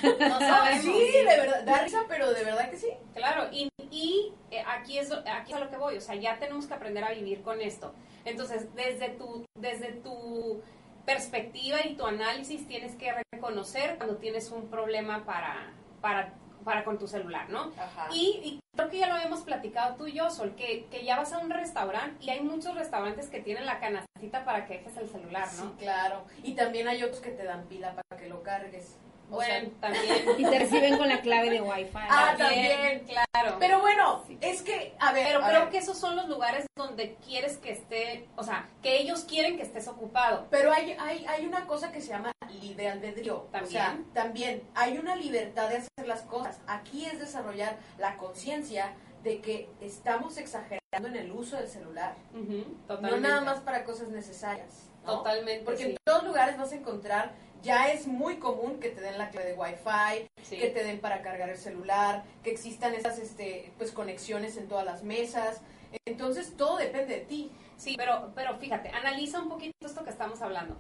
No 0.05 0.39
sabemos. 0.39 0.85
Sí, 0.85 1.13
de 1.13 1.25
verdad, 1.25 1.65
da 1.65 1.79
risa, 1.83 2.05
pero 2.09 2.33
de 2.33 2.45
verdad 2.45 2.71
que 2.71 2.77
sí. 2.77 2.89
Claro, 3.15 3.49
y, 3.53 3.69
y, 3.91 4.33
eh, 4.51 4.63
aquí, 4.67 4.99
es, 4.99 5.13
aquí 5.13 5.53
es 5.53 5.57
a 5.57 5.61
lo 5.61 5.71
que 5.71 5.77
voy, 5.77 5.97
o 5.97 6.01
sea, 6.01 6.15
ya 6.15 6.39
tenemos 6.39 6.67
que 6.67 6.75
aprender 6.75 7.05
a 7.05 7.11
vivir 7.11 7.43
con 7.43 7.61
esto. 7.61 7.95
Entonces, 8.25 8.75
desde 8.75 9.11
tu, 9.11 9.45
desde 9.55 9.93
tu 9.93 10.63
perspectiva 11.05 11.85
y 11.85 11.97
tu 11.97 12.07
análisis 12.07 12.67
tienes 12.67 12.95
que 12.97 13.13
reconocer 13.33 13.97
cuando 13.97 14.17
tienes 14.17 14.51
un 14.51 14.69
problema 14.69 15.25
para, 15.25 15.73
para, 16.01 16.33
para 16.65 16.85
con 16.85 16.99
tu 16.99 17.07
celular, 17.07 17.51
¿no? 17.51 17.73
Ajá. 17.79 18.09
Y, 18.13 18.41
y 18.43 18.61
creo 18.75 18.89
que 18.89 18.99
ya 18.99 19.09
lo 19.09 19.15
habíamos 19.15 19.43
platicado 19.43 19.97
tú 19.97 20.07
y 20.07 20.13
yo, 20.13 20.31
Sol, 20.31 20.55
que, 20.57 20.87
que 20.91 21.05
ya 21.05 21.17
vas 21.17 21.33
a 21.33 21.39
un 21.39 21.51
restaurante 21.51 22.25
y 22.25 22.31
hay 22.31 22.41
muchos 22.41 22.75
restaurantes 22.75 23.29
que 23.29 23.41
tienen 23.41 23.67
la 23.67 23.79
canastita 23.81 24.45
para 24.45 24.67
que 24.67 24.79
dejes 24.79 24.97
el 24.97 25.09
celular, 25.09 25.49
¿no? 25.59 25.63
Sí, 25.63 25.75
claro. 25.79 26.25
Y 26.43 26.55
también 26.55 26.89
hay 26.89 27.03
otros 27.03 27.21
que 27.21 27.31
te 27.31 27.45
dan 27.45 27.67
pila 27.67 27.95
para 27.95 28.21
que 28.21 28.29
lo 28.29 28.43
cargues. 28.43 28.97
O 29.31 29.41
sea, 29.41 29.61
Bueno, 29.61 29.71
también. 29.81 30.25
Y 30.39 30.45
te 30.45 30.59
reciben 30.59 30.99
con 30.99 31.09
la 31.09 31.21
clave 31.21 31.51
de 31.51 31.61
Wi-Fi. 31.61 31.99
Ah, 32.09 32.35
también, 32.37 33.05
claro. 33.05 33.57
pero 33.59 33.81
bueno, 33.81 34.23
es 34.41 34.63
que, 34.63 34.95
a 34.99 35.13
ver, 35.13 35.27
Pero 35.27 35.45
a 35.45 35.49
creo 35.49 35.61
ver, 35.61 35.71
que 35.71 35.79
esos 35.79 35.99
son 35.99 36.17
los 36.17 36.29
lugares 36.29 36.67
donde 36.77 37.17
quieres 37.25 37.59
que 37.59 37.73
esté, 37.73 38.29
o 38.37 38.43
sea, 38.43 38.69
que 38.83 38.99
ellos 38.99 39.25
quieren 39.25 39.57
que 39.57 39.63
estés 39.63 39.89
ocupado. 39.89 40.47
Pero 40.51 40.73
hay, 40.73 40.97
hay, 40.99 41.25
hay 41.27 41.47
una 41.47 41.67
cosa 41.67 41.91
que 41.93 42.01
se 42.01 42.09
llama 42.09 42.33
libre 42.61 42.89
albedrío. 42.89 43.49
También. 43.51 43.67
O 43.67 43.71
sea, 43.71 43.99
también 44.13 44.63
hay 44.75 44.99
una 44.99 45.17
libertad 45.17 45.69
de 45.69 45.77
hacer 45.79 46.07
las 46.07 46.23
cosas. 46.23 46.61
Aquí 46.67 47.05
es 47.07 47.19
desarrollar 47.19 47.77
la 47.99 48.17
conciencia 48.17 48.95
de 49.23 49.41
que 49.41 49.71
estamos 49.81 50.37
exagerando 50.37 51.09
en 51.09 51.17
el 51.17 51.33
uso 51.33 51.57
del 51.57 51.69
celular. 51.69 52.15
No 52.33 52.65
totalmente. 52.87 53.21
nada 53.29 53.41
más 53.41 53.61
para 53.61 53.85
cosas 53.85 54.09
necesarias. 54.09 54.91
¿no? 55.05 55.19
Totalmente. 55.19 55.65
Porque 55.65 55.85
sí. 55.85 55.91
en 55.91 55.97
todos 56.05 56.25
lugares 56.25 56.59
vas 56.59 56.73
a 56.73 56.77
encontrar, 56.77 57.33
ya 57.65 57.89
es 57.89 58.07
muy 58.07 58.37
común 58.37 58.79
que 58.79 58.91
te 58.91 59.01
den 59.01 59.19
la 59.19 59.31
clave 59.31 59.49
de 59.49 59.55
Wi-Fi, 59.55 60.29
Sí. 60.43 60.59
que 60.59 60.69
te 60.69 60.85
den 60.85 61.01
para 61.01 61.23
cargar 61.23 61.49
el 61.49 61.57
celular, 61.57 62.23
que 62.43 62.51
existan 62.51 62.95
esas 62.95 63.19
este, 63.19 63.73
pues, 63.79 63.91
conexiones 63.91 64.57
en 64.59 64.69
todas 64.69 64.85
las 64.85 65.03
mesas. 65.03 65.63
Entonces 66.05 66.55
todo 66.57 66.77
depende 66.77 67.15
de 67.15 67.21
ti. 67.23 67.51
Sí, 67.77 67.95
pero, 67.97 68.31
pero 68.35 68.57
fíjate, 68.59 68.91
analiza 68.91 69.41
un 69.41 69.49
poquito 69.49 69.75
esto 69.85 70.05
que 70.05 70.11
estamos 70.11 70.43
hablando. 70.43 70.77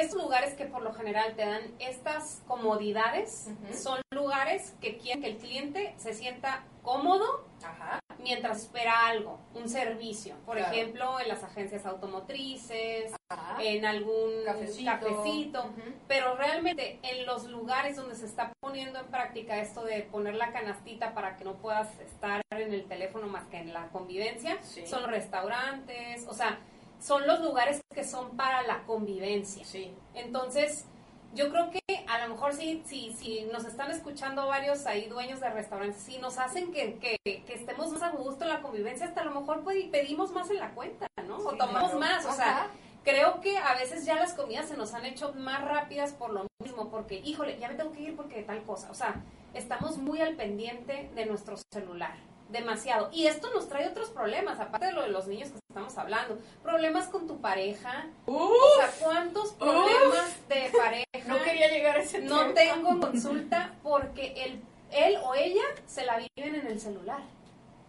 Estos 0.00 0.20
lugares 0.22 0.54
que 0.54 0.66
por 0.66 0.82
lo 0.82 0.92
general 0.92 1.34
te 1.36 1.46
dan 1.46 1.62
estas 1.78 2.42
comodidades 2.46 3.48
son 3.72 4.00
lugares 4.12 4.74
que 4.80 4.98
quieren 4.98 5.22
que 5.22 5.28
el 5.30 5.36
cliente 5.36 5.94
se 5.98 6.14
sienta 6.14 6.64
cómodo 6.82 7.46
Ajá. 7.64 7.98
mientras 8.18 8.62
espera 8.62 9.06
algo, 9.06 9.38
un 9.54 9.68
servicio. 9.68 10.34
Por 10.44 10.56
Claro. 10.58 10.72
ejemplo, 10.72 11.20
en 11.20 11.28
las 11.28 11.42
agencias 11.42 11.86
automotrices, 11.86 13.12
Ajá. 13.30 13.62
en 13.62 13.84
algún 13.86 14.44
Cafecito. 14.44 15.70
Pero 16.08 16.36
realmente 16.36 16.98
en 17.02 17.24
los 17.26 17.44
lugares 17.48 17.96
donde 17.96 18.14
se 18.16 18.26
está 18.26 18.52
poniendo 18.60 18.98
en 18.98 19.06
práctica 19.06 19.58
esto 19.60 19.84
de 19.84 20.02
poner 20.02 20.34
la 20.34 20.52
canastita 20.52 21.14
para 21.14 21.36
que 21.36 21.44
no 21.44 21.54
puedas 21.56 21.88
estar 22.00 22.42
en 22.50 22.72
el 22.74 22.84
teléfono 22.86 23.26
más 23.26 23.46
que 23.46 23.58
en 23.58 23.72
la 23.72 23.88
convivencia, 23.88 24.58
Sí. 24.62 24.86
son 24.86 25.02
los 25.02 25.10
restaurantes, 25.10 26.26
o 26.28 26.34
sea, 26.34 26.58
son 27.04 27.26
los 27.26 27.40
lugares 27.40 27.82
que 27.94 28.02
son 28.02 28.34
para 28.34 28.62
la 28.62 28.82
convivencia. 28.84 29.62
Sí. 29.64 29.92
Entonces, 30.14 30.86
yo 31.34 31.50
creo 31.50 31.70
que 31.70 31.80
a 32.08 32.26
lo 32.26 32.34
mejor 32.34 32.54
sí, 32.54 32.82
sí, 32.86 33.14
sí 33.18 33.46
nos 33.52 33.66
están 33.66 33.90
escuchando 33.90 34.46
varios 34.46 34.86
ahí 34.86 35.06
dueños 35.06 35.40
de 35.40 35.50
restaurantes, 35.50 36.00
si 36.00 36.16
nos 36.16 36.38
hacen 36.38 36.72
que, 36.72 36.94
que, 36.94 37.18
que 37.24 37.54
estemos 37.54 37.90
más 37.92 38.02
a 38.02 38.10
gusto 38.10 38.44
en 38.44 38.50
la 38.50 38.62
convivencia, 38.62 39.06
hasta 39.06 39.20
a 39.20 39.24
lo 39.24 39.38
mejor 39.38 39.62
pues, 39.64 39.84
pedimos 39.92 40.32
más 40.32 40.48
en 40.48 40.56
la 40.60 40.70
cuenta, 40.70 41.06
¿no? 41.26 41.36
o 41.36 41.56
tomamos 41.56 41.90
claro. 41.90 41.98
más, 41.98 42.24
o 42.24 42.28
Ajá. 42.28 42.36
sea, 42.36 42.70
creo 43.02 43.42
que 43.42 43.58
a 43.58 43.74
veces 43.74 44.06
ya 44.06 44.14
las 44.14 44.32
comidas 44.32 44.68
se 44.68 44.76
nos 44.76 44.94
han 44.94 45.04
hecho 45.04 45.34
más 45.34 45.62
rápidas 45.62 46.14
por 46.14 46.30
lo 46.30 46.46
mismo, 46.62 46.88
porque, 46.88 47.16
híjole, 47.16 47.58
ya 47.58 47.68
me 47.68 47.74
tengo 47.74 47.92
que 47.92 48.00
ir 48.00 48.16
porque 48.16 48.42
tal 48.42 48.62
cosa, 48.62 48.90
o 48.90 48.94
sea, 48.94 49.22
estamos 49.52 49.98
muy 49.98 50.22
al 50.22 50.36
pendiente 50.36 51.10
de 51.14 51.26
nuestro 51.26 51.56
celular. 51.70 52.14
Demasiado. 52.48 53.10
Y 53.12 53.26
esto 53.26 53.50
nos 53.52 53.68
trae 53.68 53.88
otros 53.88 54.10
problemas, 54.10 54.60
aparte 54.60 54.86
de 54.86 54.92
lo 54.92 55.02
de 55.02 55.08
los 55.08 55.26
niños 55.26 55.50
que 55.50 55.58
estamos 55.74 55.98
hablando. 55.98 56.38
Problemas 56.62 57.08
con 57.08 57.26
tu 57.26 57.40
pareja. 57.40 58.06
O 58.26 58.52
sea, 58.78 58.90
¿cuántos 59.00 59.52
problemas 59.54 60.48
de 60.48 60.70
pareja 60.70 61.04
No 61.28 61.42
quería 61.42 61.68
llegar 61.68 61.96
a 61.96 62.00
ese 62.00 62.20
no 62.20 62.52
tengo 62.54 63.00
consulta 63.00 63.74
porque 63.82 64.34
él, 64.44 64.62
él 64.92 65.16
o 65.24 65.34
ella 65.34 65.62
se 65.86 66.04
la 66.06 66.18
viven 66.18 66.54
en 66.54 66.66
el 66.68 66.80
celular? 66.80 67.18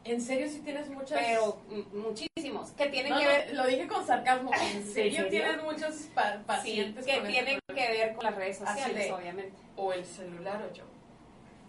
En 0.03 0.19
serio, 0.19 0.49
si 0.49 0.61
tienes 0.61 0.89
muchas. 0.89 1.19
Pero 1.19 1.57
mm, 1.69 1.97
muchísimos 1.99 2.71
que 2.71 2.87
tienen 2.87 3.11
No, 3.13 3.19
que 3.19 3.23
no, 3.25 3.29
ver 3.29 3.53
lo 3.53 3.65
dije 3.67 3.87
con 3.87 4.05
sarcasmo. 4.05 4.49
En 4.73 4.83
serio, 4.87 5.23
serio? 5.23 5.29
tienes 5.29 5.63
muchos 5.63 5.95
pa- 6.15 6.33
sí, 6.37 6.43
pacientes 6.47 7.05
que 7.05 7.17
con 7.17 7.23
ese 7.25 7.31
tienen 7.33 7.59
problema? 7.67 7.87
que 7.91 7.97
ver 7.97 8.15
con 8.15 8.25
las 8.25 8.35
redes 8.35 8.57
sociales, 8.57 9.11
obviamente. 9.11 9.53
O 9.75 9.93
el 9.93 10.03
celular 10.05 10.59
o 10.67 10.73
yo. 10.73 10.83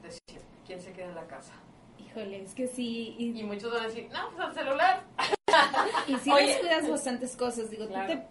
Decir, 0.02 0.40
¿quién 0.66 0.80
se 0.80 0.92
queda 0.92 1.06
en 1.08 1.14
la 1.14 1.26
casa? 1.26 1.52
Híjole, 1.98 2.42
es 2.42 2.54
que 2.54 2.66
sí. 2.68 3.16
Y, 3.18 3.38
Y 3.40 3.42
muchos 3.42 3.70
van 3.72 3.82
a 3.84 3.86
decir, 3.88 4.08
no, 4.10 4.30
pues 4.30 4.48
al 4.48 4.54
celular. 4.54 5.02
y 6.08 6.16
sí 6.16 6.30
Oye. 6.30 6.46
descuidas 6.48 6.88
bastantes 6.88 7.36
cosas. 7.36 7.70
Digo, 7.70 7.86
Claro. 7.88 8.12
tú 8.12 8.18
te. 8.18 8.26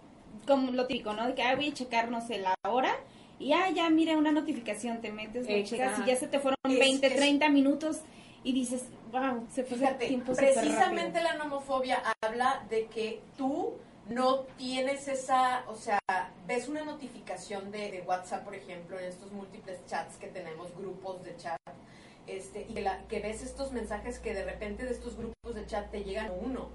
Como 0.46 0.70
lo 0.70 0.86
típico, 0.86 1.12
¿no? 1.12 1.26
De 1.26 1.34
que 1.34 1.42
ah, 1.42 1.56
voy 1.56 1.70
a 1.70 1.74
checar, 1.74 2.08
no 2.10 2.20
sé, 2.24 2.38
la 2.38 2.54
hora. 2.68 2.94
Y 3.38 3.52
ah, 3.52 3.68
ya, 3.70 3.90
mira, 3.90 4.16
una 4.16 4.30
notificación, 4.32 5.00
te 5.00 5.10
metes, 5.12 5.48
lo 5.48 5.64
checas 5.64 5.98
y 5.98 6.06
ya 6.06 6.14
se 6.16 6.28
te 6.28 6.38
fueron 6.38 6.56
Es- 6.68 6.78
20, 6.78 7.06
es- 7.08 7.16
30 7.16 7.48
minutos. 7.48 8.00
Y 8.44 8.52
dices, 8.52 8.84
wow, 9.10 9.44
se 9.52 9.64
fue 9.64 9.76
el 9.76 9.98
tiempo 9.98 10.32
precisamente 10.34 11.20
la 11.20 11.34
nomofobia 11.34 12.00
habla 12.22 12.64
de 12.70 12.86
que 12.86 13.20
tú 13.36 13.74
no 14.08 14.42
tienes 14.56 15.08
esa, 15.08 15.64
o 15.66 15.74
sea, 15.74 15.98
ves 16.46 16.68
una 16.68 16.84
notificación 16.84 17.72
de, 17.72 17.90
de 17.90 18.02
WhatsApp, 18.02 18.44
por 18.44 18.54
ejemplo, 18.54 19.00
en 19.00 19.06
estos 19.06 19.32
múltiples 19.32 19.84
chats 19.88 20.16
que 20.16 20.28
tenemos, 20.28 20.68
grupos 20.78 21.24
de 21.24 21.36
chat, 21.36 21.58
este, 22.28 22.66
y 22.68 22.74
que, 22.74 22.82
la- 22.82 23.02
que 23.08 23.18
ves 23.18 23.42
estos 23.42 23.72
mensajes 23.72 24.20
que 24.20 24.32
de 24.32 24.44
repente 24.44 24.84
de 24.84 24.92
estos 24.92 25.16
grupos 25.16 25.54
de 25.56 25.66
chat 25.66 25.90
te 25.90 26.04
llegan 26.04 26.30
uno, 26.40 26.68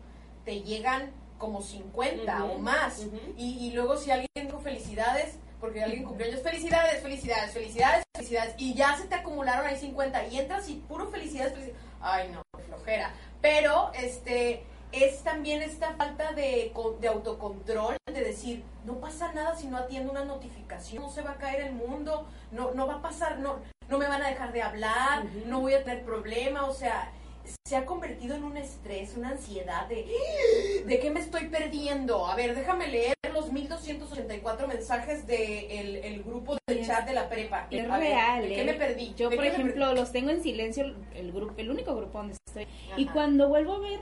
te 0.46 0.62
llegan 0.62 1.12
como 1.38 1.62
50 1.62 2.44
Ujú, 2.44 2.54
o 2.54 2.60
más, 2.60 3.06
y, 3.38 3.68
y 3.68 3.72
luego 3.72 3.98
si 3.98 4.12
alguien 4.12 4.30
dijo 4.36 4.60
felicidades, 4.60 5.38
porque 5.60 5.84
alguien 5.84 6.04
cumplió 6.04 6.28
años, 6.28 6.42
felicidades, 6.42 7.02
felicidades, 7.02 7.52
felicidades, 7.52 8.04
felicidades, 8.16 8.56
y 8.58 8.74
ya 8.74 8.96
se 8.98 9.06
te 9.06 9.16
acumularon 9.16 9.66
ahí 9.66 9.78
50 9.78 10.28
y 10.28 10.40
entras 10.40 10.70
y 10.70 10.76
puro 10.76 11.08
felicidades, 11.10 11.54
felicidades. 11.54 11.84
Ay, 12.02 12.30
no, 12.30 12.42
flojera. 12.68 13.14
Pero, 13.42 13.92
este, 13.94 14.64
es 14.92 15.24
también 15.24 15.62
esta 15.62 15.94
falta 15.94 16.34
de, 16.34 16.74
de 17.00 17.08
autocontrol, 17.08 17.96
de 18.06 18.24
decir, 18.24 18.64
no 18.86 18.96
pasa 19.00 19.32
nada 19.34 19.56
si 19.56 19.68
no 19.68 19.78
atiendo 19.78 20.12
una 20.12 20.26
notificación, 20.26 21.04
no 21.04 21.10
se 21.10 21.22
va 21.22 21.32
a 21.32 21.38
caer 21.38 21.62
el 21.62 21.74
mundo, 21.74 22.28
no, 22.52 22.72
no 22.74 22.88
va 22.88 22.96
a 22.96 23.02
pasar, 23.02 23.40
no, 23.40 23.60
no 23.88 23.98
me 23.98 24.08
van 24.08 24.22
a 24.22 24.30
dejar 24.30 24.52
de 24.52 24.62
hablar, 24.62 25.26
no 25.46 25.62
voy 25.62 25.76
a 25.76 25.84
tener 25.84 26.04
problema, 26.04 26.66
o 26.66 26.74
sea, 26.74 27.12
se 27.68 27.76
ha 27.76 27.86
convertido 27.86 28.36
en 28.36 28.44
un 28.44 28.58
estrés, 28.58 29.16
una 29.18 29.30
ansiedad 29.30 29.88
de, 29.88 30.06
¿de 30.86 31.00
qué 31.00 31.10
me 31.12 31.20
estoy 31.20 31.48
perdiendo? 31.48 32.26
A 32.28 32.36
ver, 32.36 32.56
déjame 32.56 32.88
leer 32.88 33.14
los 33.34 33.52
1284 33.52 34.68
mensajes 34.68 35.26
del 35.26 35.98
el 35.98 36.24
grupo 36.24 36.58
del 36.68 36.80
Es- 36.80 36.88
chat 36.88 37.06
de 37.08 37.14
la 37.14 37.30
prepa. 37.30 37.68
Es 37.72 37.90
A 37.90 37.98
ver, 37.98 38.10
real, 38.10 38.42
¿De 38.44 38.48
qué 38.56 38.62
¿eh? 38.62 38.66
me 38.66 38.74
perdí? 38.74 39.14
Yo, 39.16 39.30
¿De 39.30 39.36
por 39.36 39.46
ejemplo, 39.46 39.94
los 39.94 40.12
tengo 40.12 40.32
en 40.32 40.44
silencio, 40.44 40.94
el 41.16 41.32
grupo, 41.32 41.54
el 41.58 41.70
único 41.72 41.96
grupo 41.96 42.18
donde 42.18 42.36
estoy. 42.48 42.68
Y 42.98 43.06
cuando 43.08 43.48
vuelvo 43.48 43.74
a 43.76 43.80
ver, 43.80 44.00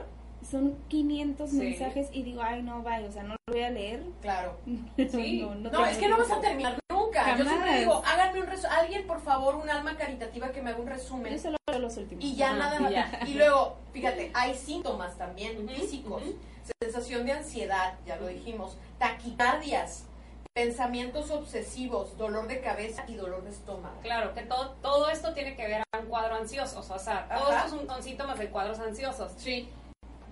son 0.50 0.76
500 0.88 1.50
Sí. 1.50 1.56
mensajes 1.56 2.08
y 2.12 2.22
digo, 2.22 2.42
ay, 2.42 2.62
no, 2.62 2.82
vaya, 2.82 3.06
o 3.08 3.12
sea, 3.12 3.22
no 3.22 3.30
lo 3.46 3.52
voy 3.52 3.62
a 3.62 3.70
leer. 3.70 4.02
Claro. 4.20 4.58
Sí. 5.10 5.42
No, 5.42 5.86
es 5.86 5.98
que 5.98 6.08
no 6.08 6.18
vas 6.18 6.30
a 6.30 6.40
terminar 6.40 6.78
nunca. 6.90 7.36
Yo 7.36 7.44
siempre 7.44 7.78
digo, 7.80 8.02
háganme 8.04 8.40
un 8.40 8.46
resumen. 8.46 8.72
Alguien, 8.78 9.06
por 9.06 9.20
favor, 9.20 9.54
un 9.56 9.68
alma 9.70 9.96
caritativa 9.96 10.50
que 10.52 10.62
me 10.62 10.70
haga 10.70 10.80
un 10.80 10.86
resumen. 10.86 11.32
Yo 11.32 11.38
solo 11.38 11.56
los 11.78 11.96
últimos. 11.96 12.24
Y 12.24 12.34
ya 12.36 12.52
nada 12.54 12.76
y 12.78 12.82
más. 12.82 12.92
ya. 12.92 13.20
Y 13.26 13.34
luego, 13.34 13.76
fíjate, 13.92 14.30
hay 14.34 14.54
síntomas 14.54 15.16
también 15.16 15.68
físicos. 15.68 16.22
Sensación 16.82 17.24
de 17.26 17.32
ansiedad, 17.32 17.94
ya 18.06 18.16
lo 18.16 18.26
dijimos. 18.28 18.76
Taquicardias, 18.98 20.04
pensamientos 20.52 21.30
obsesivos, 21.30 22.16
dolor 22.18 22.48
de 22.48 22.60
cabeza 22.60 23.04
y 23.08 23.14
dolor 23.14 23.42
de 23.44 23.50
estómago. 23.50 24.00
Claro, 24.02 24.34
que 24.34 24.42
todo, 24.42 24.72
todo 24.82 25.08
esto 25.10 25.32
tiene 25.32 25.56
que 25.56 25.66
ver 25.66 25.82
a 25.92 25.98
un 25.98 26.06
cuadro 26.06 26.34
ansioso, 26.36 26.80
o 26.80 26.98
sea, 26.98 27.26
todo 27.28 27.48
Ajá. 27.50 27.66
esto 27.66 27.78
son, 27.78 27.86
son 27.86 28.02
síntomas 28.02 28.38
de 28.38 28.48
cuadros 28.50 28.78
ansiosos. 28.80 29.32
Sí. 29.36 29.68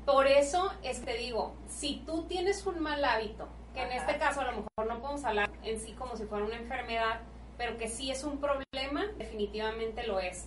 Por 0.09 0.27
eso 0.27 0.73
es 0.83 1.01
que 1.01 1.12
te 1.12 1.18
digo, 1.18 1.55
si 1.68 2.03
tú 2.07 2.23
tienes 2.25 2.64
un 2.64 2.81
mal 2.81 3.05
hábito, 3.05 3.47
que 3.75 3.83
en 3.83 3.92
este 3.92 4.16
caso 4.16 4.40
a 4.40 4.44
lo 4.44 4.53
mejor 4.53 4.87
no 4.88 5.01
podemos 5.03 5.23
hablar 5.23 5.51
en 5.62 5.79
sí 5.79 5.92
como 5.92 6.16
si 6.16 6.25
fuera 6.25 6.47
una 6.47 6.57
enfermedad, 6.57 7.21
pero 7.59 7.77
que 7.77 7.88
sí 7.88 8.11
es 8.11 8.25
un 8.25 8.38
problema, 8.38 9.05
definitivamente 9.18 10.07
lo 10.07 10.18
es. 10.18 10.47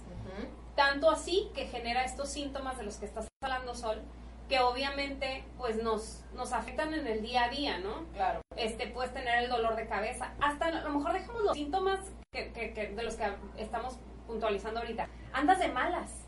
Tanto 0.75 1.11
así 1.11 1.51
que 1.53 1.67
genera 1.67 2.03
estos 2.05 2.29
síntomas 2.29 2.75
de 2.79 2.83
los 2.85 2.95
que 2.95 3.05
estás 3.05 3.27
hablando, 3.43 3.75
Sol, 3.75 4.01
que 4.49 4.59
obviamente 4.61 5.43
pues 5.59 5.75
nos, 5.83 6.23
nos 6.33 6.53
afectan 6.53 6.95
en 6.95 7.05
el 7.05 7.21
día 7.21 7.43
a 7.43 7.49
día, 7.49 7.77
¿no? 7.77 8.05
Claro. 8.15 8.41
Este, 8.55 8.87
puedes 8.87 9.13
tener 9.13 9.43
el 9.43 9.49
dolor 9.51 9.75
de 9.75 9.85
cabeza. 9.87 10.33
Hasta 10.41 10.65
a 10.69 10.71
lo 10.71 10.89
mejor 10.89 11.13
dejamos 11.13 11.43
los 11.43 11.53
síntomas 11.53 11.99
que, 12.33 12.51
que- 12.51 12.73
que- 12.73 12.87
de 12.87 13.03
los 13.03 13.13
que 13.15 13.31
estamos 13.57 13.99
puntualizando 14.25 14.79
ahorita. 14.79 15.07
Andas 15.33 15.59
de 15.59 15.67
malas. 15.67 16.20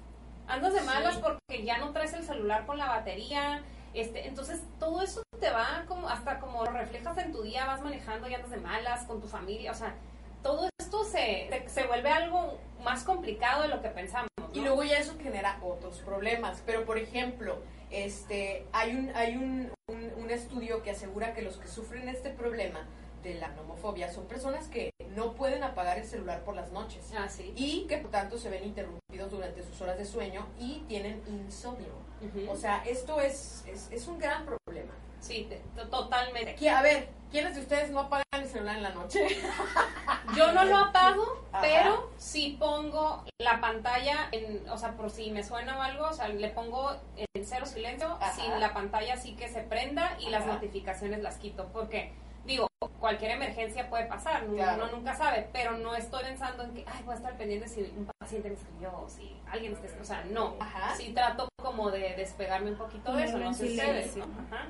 Andas 0.47 0.73
de 0.73 0.79
Sí. 0.79 0.85
malas 0.85 1.17
porque 1.17 1.63
ya 1.63 1.77
no 1.77 1.91
traes 1.91 2.13
el 2.13 2.23
celular 2.23 2.65
con 2.65 2.77
la 2.77 2.87
batería. 2.87 3.63
Este, 3.93 4.27
entonces 4.27 4.61
todo 4.79 5.01
eso 5.01 5.21
te 5.39 5.49
va 5.51 5.85
como 5.87 6.09
hasta 6.09 6.39
como 6.39 6.63
lo 6.65 6.71
reflejas 6.71 7.17
en 7.19 7.31
tu 7.31 7.43
día, 7.43 7.65
vas 7.65 7.81
manejando 7.81 8.27
y 8.27 8.33
andas 8.33 8.49
de 8.51 8.57
malas 8.57 9.03
con 9.05 9.21
tu 9.21 9.27
familia, 9.27 9.71
o 9.71 9.75
sea, 9.75 9.93
todo 10.41 10.67
esto 10.79 11.03
se, 11.05 11.47
se, 11.49 11.69
se 11.69 11.83
vuelve 11.87 12.09
algo 12.09 12.57
más 12.83 13.03
complicado 13.03 13.61
de 13.61 13.67
lo 13.69 13.81
que 13.81 13.89
pensamos. 13.89 14.29
¿no? 14.39 14.49
Y 14.53 14.61
luego 14.61 14.83
ya 14.83 14.97
eso 14.97 15.15
genera 15.21 15.57
otros 15.61 15.99
problemas. 15.99 16.61
Pero, 16.65 16.85
por 16.85 16.97
ejemplo, 16.97 17.59
este, 17.91 18.65
hay, 18.73 18.95
un, 18.95 19.11
hay 19.15 19.37
un, 19.37 19.71
un- 19.87 20.11
un 20.17 20.29
estudio 20.31 20.81
que 20.83 20.91
asegura 20.91 21.33
que 21.33 21.41
los 21.43 21.57
que 21.57 21.67
sufren 21.67 22.09
este 22.09 22.29
problema 22.31 22.85
de 23.23 23.35
la 23.35 23.47
nomofobia 23.49 24.11
son 24.11 24.25
personas 24.25 24.67
que 24.67 24.91
no 25.15 25.33
pueden 25.33 25.63
apagar 25.63 25.97
el 25.97 26.05
celular 26.05 26.43
por 26.43 26.55
las 26.55 26.71
noches. 26.71 27.11
Ah, 27.17 27.29
sí. 27.29 27.53
Y 27.55 27.85
que 27.87 27.97
por 27.97 28.11
tanto 28.11 28.37
se 28.37 28.49
ven 28.49 28.63
interrumpidos 28.63 29.31
durante 29.31 29.63
sus 29.63 29.79
horas 29.81 29.97
de 29.97 30.05
sueño 30.05 30.45
y 30.59 30.79
tienen 30.87 31.23
insomnio. 31.27 32.03
O 32.49 32.55
sea, 32.55 32.83
esto 32.85 33.19
es, 33.19 33.63
es, 33.67 33.89
es 33.91 34.07
un 34.07 34.17
gran 34.19 34.45
problema. 34.45 34.93
Sí, 35.19 35.45
te- 35.49 35.61
to- 35.75 35.87
totalmente. 35.89 36.69
A 36.69 36.81
ver, 36.81 37.07
¿quiénes 37.31 37.55
de 37.55 37.61
ustedes 37.61 37.91
no 37.91 38.01
apagan 38.01 38.23
el 38.33 38.45
celular 38.47 38.77
en 38.77 38.83
la 38.83 38.89
noche? 38.89 39.25
Yo 40.35 40.51
no 40.51 40.63
lo 40.65 40.77
apago, 40.77 41.45
Ajá. 41.51 41.61
pero 41.61 42.09
sí 42.17 42.55
pongo 42.59 43.23
la 43.37 43.59
pantalla, 43.61 44.29
en, 44.31 44.67
o 44.69 44.77
sea, 44.77 44.95
por 44.95 45.09
si 45.09 45.31
me 45.31 45.43
suena 45.43 45.77
o 45.77 45.81
algo, 45.81 46.07
o 46.07 46.13
sea, 46.13 46.27
le 46.29 46.49
pongo 46.49 46.91
en 47.17 47.45
cero 47.45 47.65
silencio, 47.65 48.07
Ajá. 48.21 48.33
sin 48.33 48.59
la 48.59 48.73
pantalla 48.73 49.13
así 49.13 49.35
que 49.35 49.47
se 49.49 49.61
prenda 49.61 50.17
y 50.19 50.29
las 50.29 50.45
notificaciones 50.45 51.21
las 51.21 51.37
quito, 51.37 51.69
porque 51.73 52.13
digo, 52.45 52.67
cualquier 52.99 53.31
emergencia 53.31 53.89
puede 53.89 54.05
pasar, 54.05 54.43
uno, 54.45 54.55
Claro. 54.55 54.83
uno 54.83 54.91
nunca 54.97 55.15
sabe, 55.15 55.47
pero 55.53 55.77
no 55.77 55.95
estoy 55.95 56.23
pensando 56.23 56.63
en 56.63 56.73
que, 56.73 56.83
ay, 56.87 57.01
voy 57.03 57.13
a 57.13 57.17
estar 57.17 57.37
pendiente 57.37 57.67
si 57.67 57.81
un 57.81 58.09
paciente 58.19 58.49
me 58.49 58.55
escribió 58.55 58.91
o 58.99 59.09
si 59.09 59.35
alguien 59.49 59.73
está, 59.73 59.87
o 60.01 60.05
sea, 60.05 60.23
no. 60.25 60.55
Ajá. 60.59 60.95
Sí 60.95 61.11
trato 61.13 61.47
como 61.61 61.91
de 61.91 62.15
despegarme 62.15 62.71
un 62.71 62.77
poquito 62.77 63.13
de 63.13 63.23
eso, 63.25 63.37
no 63.37 63.53
sé 63.53 63.65
ustedes, 63.67 64.15
¿no? 64.17 64.25
Ajá. 64.25 64.67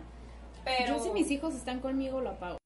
Pero, 0.64 0.98
Yo 0.98 1.04
si 1.04 1.10
mis 1.12 1.30
hijos 1.32 1.56
están 1.56 1.80
conmigo 1.80 2.22
lo 2.22 2.32
apago. 2.32 2.58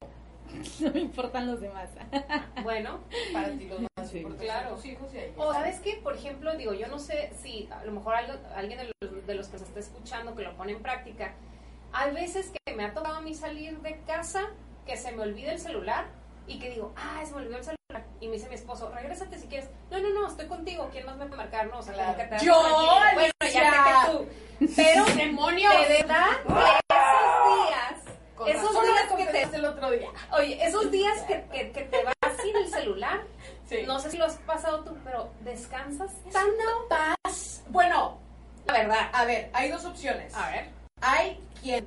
No 0.80 0.92
me 0.92 1.00
importan 1.02 1.46
los 1.48 1.60
demás. 1.62 1.90
bueno, 2.64 3.00
Para 3.34 3.50
ti 3.52 3.66
los 3.68 3.82
más 3.82 4.10
Sí. 4.10 4.24
Claro. 4.40 4.78
hijos 4.86 5.14
y 5.14 5.18
O 5.36 5.52
sabes 5.52 5.82
que, 5.82 5.96
por 5.98 6.16
ejemplo, 6.16 6.56
digo, 6.56 6.74
yo 6.74 6.88
no 6.88 6.98
sé 7.00 7.32
si 7.42 7.68
a 7.72 7.84
lo 7.84 7.92
mejor 7.92 8.16
algo- 8.16 8.40
alguien 8.56 8.80
de 8.80 8.92
los, 9.02 9.28
de 9.28 9.36
los 9.36 9.48
que 9.50 9.58
se 9.58 9.66
está 9.66 9.80
escuchando 9.82 10.34
que 10.36 10.44
lo 10.44 10.56
pone 10.56 10.72
en 10.72 10.82
práctica, 10.82 11.34
hay 11.92 12.14
veces 12.14 12.52
que 12.66 12.74
me 12.74 12.86
ha 12.86 12.94
tocado 12.94 13.16
a 13.16 13.22
mí 13.22 13.34
salir 13.34 13.78
de 13.82 14.00
casa, 14.08 14.44
que 14.88 14.98
se 14.98 15.12
me 15.12 15.22
olvide 15.24 15.52
el 15.52 15.60
celular 15.60 16.06
y 16.48 16.58
que 16.60 16.70
digo, 16.72 16.94
ah, 16.96 17.22
se 17.26 17.32
me 17.34 17.42
olvidó 17.42 17.58
el 17.58 17.64
celular. 17.64 17.78
Y 18.20 18.28
me 18.28 18.34
dice 18.34 18.50
mi 18.50 18.56
esposo, 18.56 18.90
regrésate 18.96 19.38
si 19.38 19.48
quieres. 19.48 19.70
No, 19.92 20.00
no, 20.00 20.10
no, 20.10 20.28
estoy 20.28 20.48
contigo. 20.48 20.90
¿Quién 20.92 21.06
más 21.06 21.18
me 21.18 21.26
puede 21.28 21.38
marcar? 21.44 21.68
No, 21.68 21.80
o 21.80 21.82
sea, 21.84 21.94
Claro. 21.94 22.18
que 22.18 22.24
te 22.26 22.46
¡Yo. 22.46 22.60
Bueno, 23.14 23.32
ya 23.42 23.48
sé 23.50 23.60
que 23.60 24.12
tú. 24.66 24.74
Pero, 24.76 25.06
¡Demonios! 25.16 25.74
de 25.88 25.94
verdad, 25.98 26.28
esos 26.42 27.68
días, 27.68 28.16
Con 28.36 28.48
esos 28.50 28.64
razón 28.64 28.86
días 28.86 29.08
que 29.34 29.46
te, 29.48 29.56
el 29.58 29.66
otro 29.66 29.92
día. 29.92 30.10
oye, 30.32 30.66
esos 30.66 30.92
días 30.92 31.22
que, 31.24 31.46
que, 31.52 31.72
que 31.72 31.82
te 31.84 32.04
vas 32.04 32.42
sin 32.42 32.56
el 32.56 32.68
celular, 32.70 33.22
Sí. 33.68 33.84
no 33.86 34.00
sé 34.00 34.10
si 34.10 34.18
lo 34.18 34.26
has 34.26 34.38
pasado 34.38 34.84
tú, 34.86 34.98
pero 35.04 35.30
descansas 35.42 36.12
una 36.26 37.14
paz. 37.24 37.64
Bueno, 37.68 38.18
La 38.66 38.74
verdad. 38.74 39.10
a 39.12 39.26
ver, 39.26 39.50
hay 39.54 39.70
dos 39.70 39.84
opciones. 39.86 40.34
A 40.36 40.50
ver. 40.52 40.70
Hay 41.02 41.38
quien 41.62 41.86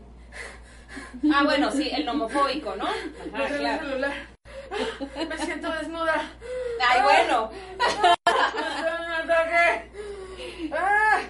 Ah, 1.34 1.42
bueno, 1.44 1.70
sí, 1.70 1.90
el 1.92 2.04
nomofóbico, 2.04 2.74
¿no? 2.76 2.84
Ajá, 2.86 3.46
el 3.48 3.58
claro. 3.58 3.84
celular. 3.86 4.12
Me 5.28 5.38
siento 5.38 5.70
desnuda. 5.72 6.30
Ay, 6.88 7.02
bueno. 7.02 7.50
Un 7.50 9.12
ataque. 9.30 9.90
Ah. 10.72 11.20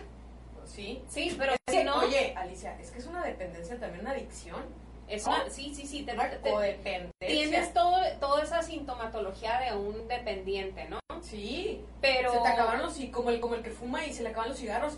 Sí. 0.64 1.02
Sí, 1.08 1.34
pero 1.38 1.52
Es 1.52 1.58
que, 1.74 1.84
no, 1.84 1.96
Oye, 1.96 2.34
Alicia, 2.36 2.78
es 2.80 2.90
que 2.90 2.98
es 3.00 3.06
una 3.06 3.22
dependencia 3.24 3.78
también, 3.78 4.00
una 4.02 4.12
adicción. 4.12 4.62
es 5.08 5.26
una, 5.26 5.48
sí, 5.50 5.74
sí, 5.74 5.86
sí, 5.86 6.02
te, 6.04 6.12
te- 6.14 7.10
tienes 7.26 7.74
todo, 7.74 7.98
toda 8.20 8.42
esa 8.42 8.62
sintomatología 8.62 9.58
de 9.60 9.76
un 9.76 10.06
dependiente, 10.08 10.88
¿no? 10.88 11.00
Sí. 11.22 11.84
Pero... 12.00 12.32
Se 12.32 12.38
te 12.40 12.48
acabaron 12.48 12.82
los 12.82 12.94
como 13.12 13.30
el, 13.30 13.40
como 13.40 13.54
el 13.56 13.62
que 13.62 13.70
fuma 13.70 14.04
y 14.06 14.12
se 14.12 14.22
le 14.22 14.30
acaban 14.30 14.48
los 14.50 14.58
cigarros. 14.58 14.96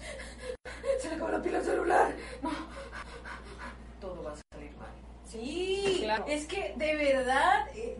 Se 1.00 1.08
le 1.08 1.14
acabó 1.14 1.30
la 1.30 1.42
pila 1.42 1.58
al 1.58 1.64
celular. 1.64 2.12
No. 2.42 2.50
Todo 4.00 4.22
va 4.22 4.32
a 4.32 4.36
salir 4.54 4.70
mal. 4.76 4.88
Sí. 5.32 5.98
Claro. 6.02 6.24
Es 6.28 6.46
que 6.46 6.74
de 6.76 6.94
verdad, 6.96 7.66
eh, 7.74 7.96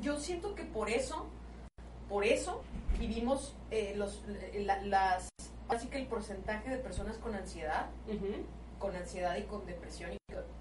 yo 0.00 0.18
siento 0.18 0.54
que 0.54 0.62
por 0.64 0.88
eso, 0.90 1.26
por 2.08 2.24
eso 2.24 2.62
vivimos 2.98 3.54
eh, 3.70 3.94
los, 3.96 4.22
la- 4.54 4.82
las, 4.82 5.28
así 5.68 5.88
que 5.88 5.98
el 5.98 6.06
porcentaje 6.06 6.70
de 6.70 6.78
personas 6.78 7.18
con 7.18 7.34
ansiedad, 7.34 7.86
con 8.78 8.94
ansiedad 8.94 9.36
y 9.36 9.42
con 9.42 9.66
depresión 9.66 10.12
y 10.12 10.16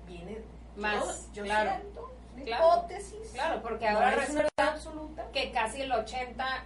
viene 0.07 0.39
Más, 0.75 1.27
yo, 1.27 1.33
yo 1.35 1.43
claro. 1.43 1.71
siento, 1.81 2.11
Claro. 2.43 2.65
hipótesis. 2.77 3.29
Claro, 3.33 3.61
porque 3.61 3.89
No 3.89 3.97
ahora 3.97 4.09
es 4.09 4.15
una 4.29 4.41
resulta 4.41 4.49
verdad 4.57 4.73
absoluta. 4.75 5.31
que 5.31 5.51
casi 5.51 5.81
el 5.81 5.91
80, 5.91 6.65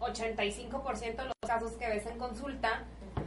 mm, 0.00 0.02
85% 0.02 1.22
de 1.22 1.24
los 1.28 1.34
casos 1.46 1.72
que 1.72 1.88
ves 1.88 2.04
en 2.06 2.18
consulta 2.18 2.82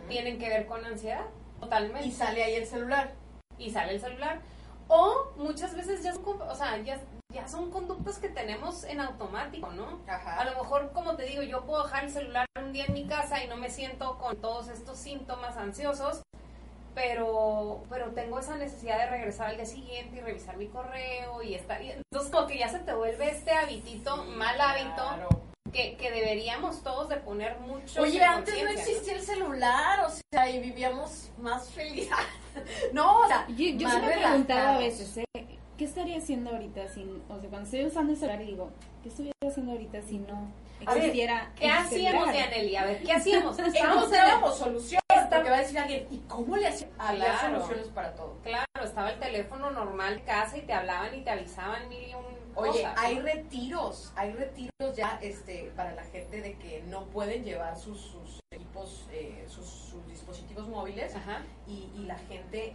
tienen 0.10 0.38
que 0.38 0.50
ver 0.50 0.66
con 0.66 0.84
ansiedad, 0.84 1.26
totalmente. 1.62 2.06
Y 2.08 2.12
sale 2.12 2.44
ahí 2.44 2.56
el 2.56 2.66
celular. 2.66 3.14
y 3.60 3.72
sale 3.72 3.94
el 3.94 4.00
celular. 4.02 4.40
O 4.88 5.34
muchas 5.36 5.76
veces 5.76 6.04
ya 6.04 6.14
son, 6.14 6.42
o 6.42 6.56
sea, 6.56 6.78
ya, 6.78 7.00
ya 7.34 7.48
son 7.48 7.72
conductas 7.72 8.20
que 8.20 8.30
tenemos 8.30 8.84
en 8.86 9.02
automático, 9.02 9.70
¿no? 9.72 10.00
Ajá. 10.08 10.40
A 10.40 10.46
lo 10.46 10.52
mejor, 10.64 10.92
como 10.94 11.16
te 11.16 11.24
digo, 11.24 11.44
yo 11.44 11.66
puedo 11.66 11.84
dejar 11.84 12.06
el 12.06 12.12
celular 12.12 12.46
un 12.62 12.72
día 12.72 12.86
en 12.86 12.94
mi 12.94 13.06
casa 13.06 13.44
y 13.44 13.48
no 13.48 13.58
me 13.58 13.70
siento 13.70 14.18
con 14.18 14.38
todos 14.38 14.70
estos 14.70 14.98
síntomas 14.98 15.58
ansiosos, 15.58 16.24
pero, 16.96 17.84
pero 17.90 18.12
tengo 18.12 18.40
esa 18.40 18.56
necesidad 18.56 18.98
de 18.98 19.08
regresar 19.08 19.50
al 19.50 19.58
día 19.58 19.66
siguiente 19.66 20.18
y 20.18 20.22
revisar 20.22 20.58
mi 20.58 20.68
correo 20.68 21.44
y 21.44 21.54
estar... 21.54 21.82
y 21.82 21.92
entonces, 21.92 22.32
como 22.32 22.48
que 22.48 22.58
ya 22.58 22.70
se 22.70 22.80
te 22.80 22.94
vuelve 22.94 23.30
este 23.30 23.52
habitito, 23.52 24.18
mal 24.24 24.60
hábito, 24.60 24.96
Claro. 24.96 25.47
Que, 25.72 25.96
que 25.98 26.12
deberíamos 26.12 26.82
todos 26.84 27.10
de 27.10 27.18
poner 27.18 27.60
mucho 27.60 28.02
Oye, 28.02 28.18
en 28.18 28.24
antes 28.24 28.64
no 28.64 28.70
existía 28.70 29.14
el 29.14 29.22
celular, 29.22 30.06
o 30.06 30.10
sea, 30.32 30.50
y 30.50 30.60
vivíamos 30.60 31.30
más 31.40 31.70
felices. 31.70 32.16
no, 32.94 33.22
o 33.22 33.28
sea, 33.28 33.46
Yo, 33.50 33.56
yo 33.56 33.90
sí 33.90 33.98
me 34.00 34.14
he 34.14 34.18
preguntado 34.18 34.70
a 34.70 34.78
veces, 34.80 35.18
¿eh? 35.18 35.26
¿qué 35.78 35.86
estaría 35.86 36.18
haciendo 36.18 36.50
ahorita 36.52 36.88
sin, 36.88 37.22
o 37.30 37.40
sea, 37.40 37.50
cuando 37.50 37.66
estoy 37.66 37.86
usando 37.86 38.12
el 38.14 38.18
celular 38.18 38.42
y 38.42 38.46
digo, 38.46 38.72
¿qué 39.04 39.10
estoy 39.10 39.32
haciendo 39.48 39.74
ahorita 39.74 40.02
si 40.02 40.18
no 40.20 40.52
A 40.86 40.94
ver, 40.94 41.04
existiera 41.04 41.52
¿Qué 41.56 41.66
el 41.66 41.72
hacíamos? 41.72 42.28
A 42.30 42.32
ver, 42.32 43.04
¿qué 43.04 43.14
hacíamos? 43.14 43.60
Estábamos 43.60 43.76
en 43.76 44.16
Encontrábamos 44.16 44.58
soluciones, 44.58 45.02
porque 45.30 45.50
va 45.50 45.56
a 45.58 45.60
decir 45.60 45.78
alguien, 45.78 46.08
¿y 46.10 46.18
cómo 46.28 46.58
le 46.58 46.68
hacían? 46.68 46.90
Había 46.98 47.26
Claro. 47.26 47.56
soluciones 47.60 47.88
para 47.90 48.16
todo. 48.16 48.38
Claro, 48.44 48.66
estaba 48.84 49.12
el 49.12 49.20
teléfono 49.20 49.70
normal 49.70 50.16
de 50.16 50.24
casa 50.24 50.58
y 50.58 50.62
te 50.62 50.74
hablaban 50.74 51.14
y 51.14 51.22
te 51.22 51.30
avisaban 51.30 51.88
mil 51.90 52.08
y 52.10 52.14
un 52.16 52.47
Oye, 52.58 52.72
cosas, 52.84 52.94
hay 52.98 53.20
retiros, 53.20 54.12
hay 54.16 54.32
retiros 54.34 54.96
ya 54.96 55.20
este, 55.22 55.72
para 55.76 55.94
la 55.94 56.04
gente 56.06 56.42
de 56.42 56.56
que 56.58 56.82
no 56.88 57.06
pueden 57.06 57.44
llevar 57.44 57.78
sus, 57.78 58.00
sus 58.02 58.40
equipos, 58.52 59.06
eh, 59.12 59.46
sus, 59.48 59.66
sus 59.68 60.08
dispositivos 60.08 60.68
móviles 60.68 61.16
Ajá. 61.16 61.44
y, 61.68 61.90
y 61.96 62.06
la 62.06 62.18
gente 62.18 62.74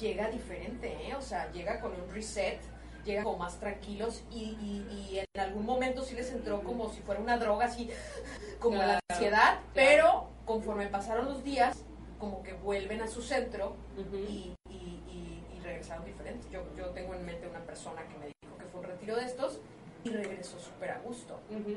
llega 0.00 0.30
diferente, 0.30 1.08
¿eh? 1.08 1.14
o 1.14 1.20
sea, 1.22 1.52
llega 1.52 1.80
con 1.80 1.92
un 1.92 2.10
reset, 2.12 2.58
llega 3.04 3.22
como 3.22 3.36
más 3.38 3.60
tranquilos 3.60 4.22
y, 4.30 4.56
y- 4.60 4.86
y 4.90 5.18
en 5.18 5.40
algún 5.40 5.66
momento 5.66 6.02
sí 6.02 6.14
les 6.14 6.30
entró 6.32 6.62
como 6.62 6.88
si 6.90 7.00
fuera 7.02 7.20
una 7.20 7.36
droga, 7.36 7.66
así 7.66 7.90
como 8.58 8.76
la 8.78 8.84
Claro, 8.84 9.00
ansiedad, 9.10 9.60
pero 9.74 10.30
conforme 10.46 10.86
pasaron 10.86 11.26
los 11.26 11.44
días, 11.44 11.76
como 12.18 12.42
que 12.42 12.54
vuelven 12.54 13.02
a 13.02 13.06
su 13.06 13.20
centro 13.22 13.76
y- 14.14 14.54
y 14.70 15.60
regresaron 15.62 16.04
diferentes. 16.04 16.50
Yo, 16.50 16.62
yo 16.76 16.86
tengo 16.90 17.14
en 17.14 17.24
mente 17.24 17.46
una 17.48 17.60
persona 17.60 18.02
que 18.06 18.18
me 18.18 18.33
retiro 19.04 19.16
de 19.16 19.24
estos 19.26 19.58
y 20.04 20.10
regresó 20.10 20.58
súper 20.58 20.90
a 20.92 20.98
gusto. 21.00 21.38
Ujú. 21.50 21.76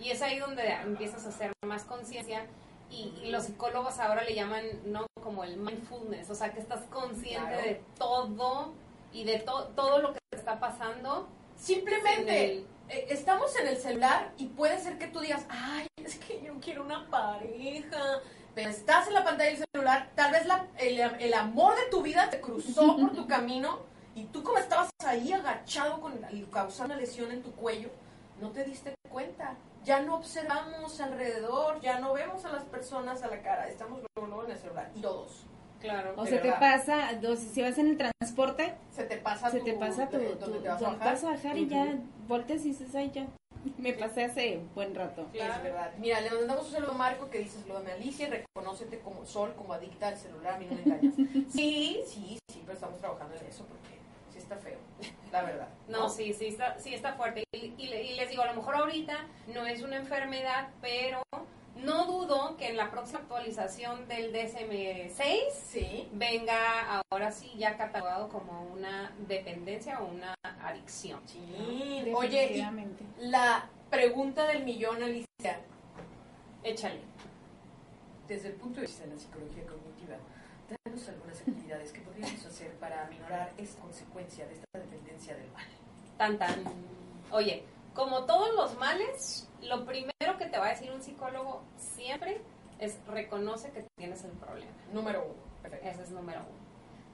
Y 0.00 0.10
es 0.10 0.22
ahí 0.22 0.38
donde 0.38 0.68
empiezas 0.68 1.26
a 1.26 1.28
hacer 1.30 1.52
más 1.66 1.82
conciencia 1.84 2.46
y, 2.90 3.12
y 3.22 3.30
los 3.30 3.44
psicólogos 3.44 3.98
ahora 3.98 4.22
le 4.22 4.34
llaman 4.34 4.62
no 4.86 5.06
como 5.22 5.44
el 5.44 5.56
mindfulness, 5.56 6.30
o 6.30 6.34
sea 6.34 6.52
que 6.52 6.60
estás 6.60 6.84
consciente 6.86 7.48
Claro. 7.48 7.62
de 7.64 7.82
todo 7.98 8.72
y 9.12 9.24
de 9.24 9.38
to- 9.40 9.68
todo 9.74 9.98
lo 10.00 10.12
que 10.12 10.20
te 10.30 10.38
está 10.38 10.58
pasando. 10.60 11.28
Simplemente 11.56 12.52
En 12.52 12.58
el- 12.60 12.66
eh, 12.88 13.06
estamos 13.10 13.54
en 13.56 13.68
el 13.68 13.76
celular 13.76 14.32
y 14.38 14.46
puede 14.46 14.78
ser 14.78 14.98
que 14.98 15.08
tú 15.08 15.20
digas, 15.20 15.44
ay, 15.50 15.86
es 16.02 16.16
que 16.18 16.40
yo 16.42 16.54
quiero 16.60 16.84
una 16.84 17.08
pareja. 17.10 18.20
Pero 18.54 18.70
estás 18.70 19.06
en 19.08 19.14
la 19.14 19.22
pantalla 19.24 19.50
del 19.50 19.64
celular, 19.72 20.10
tal 20.16 20.32
vez 20.32 20.46
la- 20.46 20.66
el, 20.78 20.98
el 20.98 21.34
amor 21.34 21.76
de 21.76 21.90
tu 21.90 22.02
vida 22.02 22.28
te 22.30 22.40
cruzó 22.40 22.96
por 22.96 23.12
tu 23.12 23.26
camino 23.28 23.80
y 24.18 24.24
tú 24.32 24.42
como 24.42 24.58
estabas 24.58 24.90
ahí 25.06 25.32
agachado 25.32 26.00
con 26.00 26.18
causando 26.50 26.94
una 26.94 27.00
lesión 27.00 27.30
en 27.30 27.42
tu 27.42 27.52
cuello, 27.52 27.88
no 28.40 28.50
te 28.50 28.64
diste 28.64 28.94
cuenta. 29.10 29.54
Ya 29.84 30.00
no 30.02 30.16
observamos 30.16 31.00
alrededor, 31.00 31.80
ya 31.80 31.98
no 32.00 32.12
vemos 32.12 32.44
a 32.44 32.52
las 32.52 32.64
personas 32.64 33.22
a 33.22 33.28
la 33.28 33.40
cara, 33.42 33.68
estamos 33.68 34.00
luego, 34.16 34.44
en 34.44 34.50
el 34.50 34.58
celular 34.58 34.90
y 34.94 35.00
todos. 35.00 35.44
Claro. 35.80 36.12
O 36.16 36.24
de 36.24 36.30
sea, 36.30 36.42
te 36.42 36.48
verdad. 36.50 36.60
pasa, 36.78 37.36
si 37.36 37.62
vas 37.62 37.78
en 37.78 37.86
el 37.88 37.96
transporte, 37.96 38.74
Se 38.90 39.04
te 39.04 39.16
pasa 39.18 39.50
se 39.50 39.60
tu- 39.60 39.64
te 39.64 39.74
pasa 39.74 40.08
tu, 40.08 40.18
de- 40.18 40.30
tu- 40.30 40.38
donde 40.40 40.58
te 40.60 40.68
vas 40.68 40.82
a 40.82 40.84
donde 40.84 40.98
bajar. 40.98 41.14
vas 41.14 41.24
a 41.24 41.30
bajar 41.30 41.56
y 41.56 41.68
ya 41.68 41.94
volteas 42.26 42.62
y 42.64 42.70
dices, 42.70 42.92
ay, 42.96 43.12
ya, 43.14 43.26
me 43.78 43.92
pasé 43.92 44.24
hace 44.24 44.60
buen 44.74 44.94
rato. 44.94 45.26
Claro. 45.32 45.54
Es 45.54 45.62
verdad. 45.62 45.92
Mira, 45.98 46.20
le 46.20 46.30
mandamos 46.32 46.66
un 46.66 46.72
saludo 46.72 46.90
a 46.92 46.94
Marco 46.96 47.30
que 47.30 47.38
dice, 47.38 47.60
saludame 47.60 47.92
a 47.92 47.94
Alicia 47.94 48.26
y 48.26 48.30
reconócete 48.30 48.98
como 48.98 49.24
sol, 49.24 49.54
como 49.56 49.72
adicta 49.72 50.08
al 50.08 50.16
celular, 50.16 50.54
a 50.54 50.58
mí 50.58 50.66
no 50.68 50.74
me 50.76 50.82
engañas. 50.82 51.14
sí, 51.52 52.00
sí, 52.06 52.38
sí, 52.52 52.62
pero 52.66 52.72
estamos 52.74 52.98
trabajando 52.98 53.36
en 53.36 53.46
eso 53.46 53.64
porque 53.66 53.97
está 54.48 54.56
feo, 54.56 54.78
la 55.30 55.42
verdad. 55.42 55.68
No, 55.88 56.08
sí, 56.08 56.32
sí 56.32 56.46
está, 56.48 56.78
sí 56.78 56.94
está 56.94 57.12
fuerte. 57.14 57.44
Y, 57.52 57.74
y 57.76 57.86
le- 57.88 58.02
y 58.02 58.14
les 58.16 58.30
digo, 58.30 58.42
a 58.42 58.46
lo 58.46 58.54
mejor 58.54 58.76
ahorita 58.76 59.26
no 59.54 59.66
es 59.66 59.82
una 59.82 59.96
enfermedad, 59.96 60.68
pero 60.80 61.22
no 61.76 62.06
dudo 62.06 62.56
que 62.56 62.68
en 62.68 62.76
la 62.76 62.90
próxima 62.90 63.20
actualización 63.20 64.08
del 64.08 64.32
DSM-6 64.32 65.50
Sí. 65.52 66.08
venga 66.12 67.00
ahora 67.10 67.30
sí 67.30 67.52
ya 67.56 67.76
catalogado 67.76 68.28
como 68.30 68.62
una 68.72 69.12
dependencia 69.28 70.00
o 70.00 70.06
una 70.06 70.34
adicción. 70.62 71.20
Sí. 71.26 71.40
Oye, 72.14 72.28
y 72.28 72.38
Definitivamente. 72.40 73.04
la 73.20 73.68
pregunta 73.90 74.46
del 74.46 74.64
millón, 74.64 75.02
Alicia, 75.02 75.60
Échale. 76.64 77.00
desde 78.26 78.48
el 78.48 78.54
punto 78.54 78.80
de 78.80 78.86
vista 78.86 79.04
de 79.04 79.12
la 79.14 79.18
psicología 79.18 79.62
cognitiva, 79.64 79.87
danos 80.98 81.08
algunas 81.08 81.40
actividades 81.40 81.92
que 81.92 82.00
podríamos 82.00 82.44
hacer 82.44 82.72
para 82.74 83.06
aminorar 83.06 83.52
esta 83.56 83.80
consecuencia 83.80 84.46
de 84.46 84.54
esta 84.54 84.78
dependencia 84.78 85.36
del 85.36 85.50
mal. 85.52 85.66
Tan 86.16 86.38
tan. 86.38 86.64
Oye, 87.30 87.64
como 87.94 88.24
todos 88.24 88.54
los 88.54 88.76
males, 88.78 89.48
lo 89.62 89.84
primero 89.84 90.38
que 90.38 90.46
te 90.46 90.58
va 90.58 90.66
a 90.66 90.70
decir 90.70 90.90
un 90.90 91.02
psicólogo 91.02 91.62
siempre 91.76 92.40
es 92.78 92.98
reconoce 93.06 93.70
que 93.70 93.86
tienes 93.96 94.24
el 94.24 94.32
problema. 94.32 94.72
Número 94.92 95.24
uno. 95.24 95.48
Perfecto. 95.62 95.88
Ese 95.88 96.02
es 96.02 96.10
número 96.10 96.40
uno. 96.40 96.67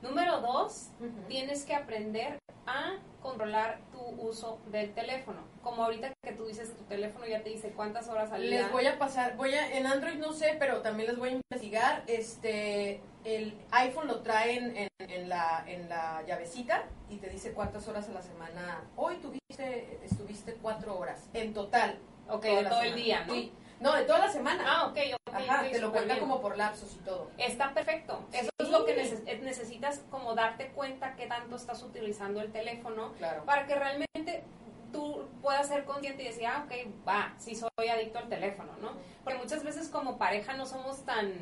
Número 0.05 0.41
dos, 0.43 0.91
tienes 1.29 1.65
que 1.65 1.75
aprender 1.75 2.39
a 2.67 2.99
controlar 3.23 3.81
tu 3.91 4.01
uso 4.23 4.61
del 4.67 4.93
teléfono. 4.93 5.41
Como 5.63 5.83
ahorita 5.83 6.13
que 6.23 6.33
tú 6.33 6.45
dices 6.45 6.69
que 6.69 6.75
tu 6.75 6.85
teléfono 6.85 7.27
ya 7.27 7.43
te 7.43 7.49
dice 7.49 7.71
cuántas 7.71 8.09
horas 8.09 8.31
al 8.31 8.43
día. 8.43 8.63
Les 8.63 8.71
voy 8.71 8.87
a 8.87 8.99
pasar, 8.99 9.35
voy 9.37 9.55
a, 9.55 9.79
en 9.79 9.87
Android 9.87 10.17
no 10.17 10.35
sé, 10.35 10.57
pero 10.59 10.83
también 10.83 11.09
les 11.09 11.19
voy 11.19 11.31
a 11.31 11.33
investigar. 11.33 12.05
Este, 12.07 13.01
el 13.25 13.59
iPhone 13.71 14.07
lo 14.07 14.21
traen 14.21 14.77
en, 14.77 14.89
en 14.99 15.29
la, 15.31 15.65
en 15.67 15.89
la 15.89 16.23
llavecita 16.27 16.85
y 17.09 17.17
te 17.17 17.31
dice 17.31 17.55
cuántas 17.55 17.89
horas 17.89 18.07
a 18.11 18.13
la 18.13 18.21
semana. 18.21 18.85
Hoy 18.97 19.17
tuviste, 19.17 20.01
estuviste 20.05 20.59
cuatro 20.61 20.99
horas 20.99 21.31
en 21.33 21.55
total. 21.55 21.99
Ok, 22.29 22.45
de 22.45 22.65
todo 22.65 22.83
el 22.83 22.95
día, 22.95 23.25
¿no? 23.25 23.33
Sí. 23.33 23.53
No, 23.81 23.95
de 23.95 24.05
toda 24.05 24.21
la 24.21 24.29
semana. 24.31 24.65
Ah, 24.67 24.87
ok, 24.87 24.99
ok. 25.15 25.35
Ajá, 25.35 25.63
te 25.71 25.81
lo 25.81 25.91
cuenta 25.91 26.15
bien. 26.15 26.21
como 26.27 26.41
por 26.41 26.57
lapsos 26.57 26.95
y 26.95 26.99
todo. 26.99 27.31
Está 27.39 27.75
perfecto. 27.75 28.25
Eso 28.33 28.51
es 28.59 28.69
lo 28.71 28.85
que 28.85 28.93
eh, 28.93 29.41
necesitas, 29.43 30.01
como 30.11 30.35
darte 30.35 30.69
cuenta 30.69 31.15
qué 31.17 31.27
tanto 31.27 31.57
estás 31.57 31.83
utilizando 31.83 32.41
el 32.41 32.53
teléfono 32.53 33.13
Claro. 33.19 33.45
para 33.45 33.67
que 33.67 33.75
realmente 33.75 34.45
tú 34.93 35.29
puedas 35.43 35.67
ser 35.67 35.85
consciente 35.85 36.23
y 36.23 36.27
decir, 36.27 36.47
ah, 36.47 36.65
ok, 36.67 36.73
va, 37.07 37.35
sí 37.39 37.57
soy 37.57 37.89
adicto 37.89 38.19
al 38.21 38.29
teléfono, 38.29 38.73
¿no? 38.81 38.93
Porque 39.25 39.39
muchas 39.41 39.65
veces 39.65 39.89
como 39.89 40.19
pareja 40.19 40.55
no 40.55 40.67
somos 40.67 41.05
tan 41.05 41.33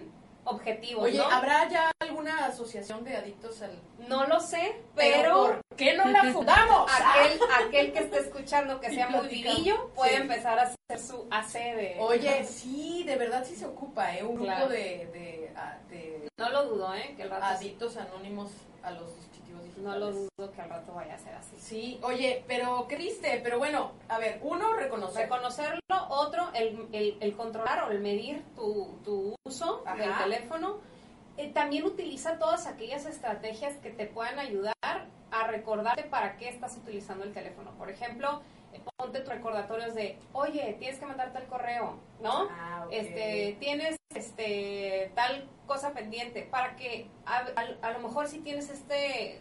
objetivos, 0.45 1.05
Oye, 1.05 1.19
¿no? 1.19 1.25
¿habrá 1.25 1.69
ya 1.69 1.91
alguna 2.01 2.47
asociación 2.47 3.05
de 3.05 3.17
adictos 3.17 3.63
al... 3.63 3.79
No 4.09 4.27
lo 4.27 4.41
sé, 4.41 4.77
Pero, 4.97 5.17
pero... 5.23 5.37
¿por 5.69 5.77
qué 5.77 5.97
no 5.97 6.05
la 6.07 6.25
fundamos? 6.33 6.91
Aquel, 7.17 7.41
aquel 7.67 7.93
que 7.93 7.99
esté 8.01 8.19
escuchando 8.19 8.81
que 8.81 8.91
sea 8.91 9.09
muy 9.09 9.29
vivillo 9.29 9.91
puede 9.95 10.17
Sí. 10.17 10.23
empezar 10.23 10.59
a 10.59 10.63
hacer 10.63 11.01
su 11.01 11.27
AC 11.31 11.53
de... 11.53 11.97
Oye, 12.01 12.45
sí, 12.45 13.05
de 13.05 13.17
verdad 13.17 13.45
sí 13.47 13.55
se 13.55 13.67
ocupa, 13.67 14.17
¿eh? 14.17 14.23
Un 14.25 14.35
grupo 14.37 14.69
de, 14.69 15.07
de, 15.13 15.53
ah, 15.57 15.79
de 15.89 16.29
No 16.37 16.49
lo 16.51 16.65
dudo, 16.67 16.95
¿eh? 16.95 17.15
Que 17.17 17.23
el 17.23 17.31
rato 17.31 17.47
sí. 17.51 17.55
adictos 17.67 17.97
anónimos 17.97 18.51
a 18.83 18.91
los 18.93 19.15
dispositivos 19.17 19.63
digitales. 19.65 19.85
No 19.85 19.99
lo 19.99 20.13
dudo 20.13 20.53
que 20.55 20.61
al 20.61 20.71
rato 20.71 20.93
vaya 20.95 21.15
a 21.15 21.19
ser 21.19 21.35
así. 21.35 21.57
Sí, 21.59 22.01
oye, 22.03 22.45
pero 22.47 22.87
qué 22.89 22.97
triste, 22.97 23.41
pero 23.43 23.59
bueno, 23.59 23.93
a 24.09 24.19
ver, 24.19 24.41
uno, 24.43 24.75
reconocer. 24.75 25.23
Reconocerlo, 25.25 25.81
otro, 26.09 26.51
el, 26.55 26.89
el, 26.93 27.17
el 27.21 27.37
controlar 27.37 27.85
o 27.85 27.91
el 27.91 28.01
medir 28.01 28.43
tu, 28.55 28.99
tu 29.05 29.35
uso 29.45 29.83
Ajá. 29.87 29.97
del 29.97 30.17
teléfono. 30.17 30.79
Eh, 31.37 31.51
también 31.53 31.85
utiliza 31.85 32.39
todas 32.39 32.67
aquellas 32.67 33.07
estrategias 33.07 33.77
que 33.77 33.91
te 33.91 34.07
puedan 34.07 34.39
ayudar 34.39 34.75
a 35.31 35.47
recordarte 35.47 36.05
para 36.05 36.37
qué 36.37 36.49
estás 36.49 36.77
utilizando 36.77 37.25
el 37.25 37.33
teléfono. 37.33 37.71
Por 37.79 37.89
ejemplo, 37.89 38.43
ponte 38.81 39.21
tus 39.21 39.29
recordatorios 39.29 39.95
de, 39.95 40.19
oye, 40.33 40.77
tienes 40.79 40.99
que 40.99 41.07
mandarte 41.07 41.39
el 41.39 41.47
correo, 41.47 41.99
¿no? 42.21 42.49
Ah, 42.51 42.85
ok. 42.87 42.93
este 42.93 43.57
tienes 43.61 43.97
este 44.15 45.11
tal 45.15 45.49
cosa 45.67 45.93
pendiente 45.93 46.43
para 46.43 46.77
que 46.77 47.09
a, 47.27 47.39
a- 47.57 47.87
a 47.89 47.91
lo 47.93 48.01
mejor 48.01 48.29
si 48.29 48.41
tienes 48.41 48.69
este 48.71 49.41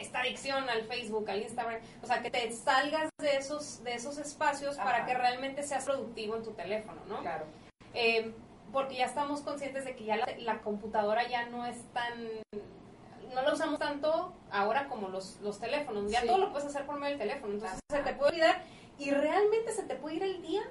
esta 0.00 0.20
adicción 0.20 0.68
al 0.70 0.82
Facebook, 0.84 1.28
al 1.30 1.42
Instagram, 1.42 1.80
o 2.02 2.06
sea, 2.06 2.22
que 2.22 2.30
te 2.30 2.50
salgas 2.52 3.10
de 3.20 3.36
esos 3.36 3.84
de 3.84 3.94
esos 3.94 4.18
espacios 4.18 4.76
para 4.76 5.04
que 5.06 5.14
realmente 5.14 5.62
seas 5.62 5.84
productivo 5.84 6.36
en 6.36 6.42
tu 6.42 6.52
teléfono, 6.52 7.00
¿no? 7.08 7.20
Claro. 7.20 7.44
Eh, 7.94 8.32
porque 8.72 8.96
ya 8.96 9.04
estamos 9.04 9.42
conscientes 9.42 9.84
de 9.84 9.94
que 9.94 10.04
ya 10.04 10.16
la, 10.16 10.26
la 10.38 10.58
computadora 10.62 11.28
ya 11.28 11.46
no 11.50 11.66
es 11.66 11.76
tan 11.92 12.14
no 13.34 13.42
la 13.42 13.52
usamos 13.52 13.78
tanto 13.78 14.32
ahora 14.50 14.88
como 14.88 15.08
los, 15.08 15.38
los 15.42 15.58
teléfonos, 15.60 16.10
ya 16.10 16.20
Sí. 16.20 16.26
todo 16.26 16.38
lo 16.38 16.52
puedes 16.52 16.68
hacer 16.68 16.86
por 16.86 16.96
medio 16.98 17.16
del 17.18 17.28
teléfono, 17.28 17.54
entonces 17.54 17.78
se 17.90 17.98
te 18.02 18.12
puede 18.14 18.30
olvidar 18.32 18.62
y 18.98 19.10
realmente 19.10 19.72
se 19.72 19.82
te 19.84 19.94
puede 19.96 20.16
ir 20.16 20.22
el 20.22 20.42
día 20.42 20.62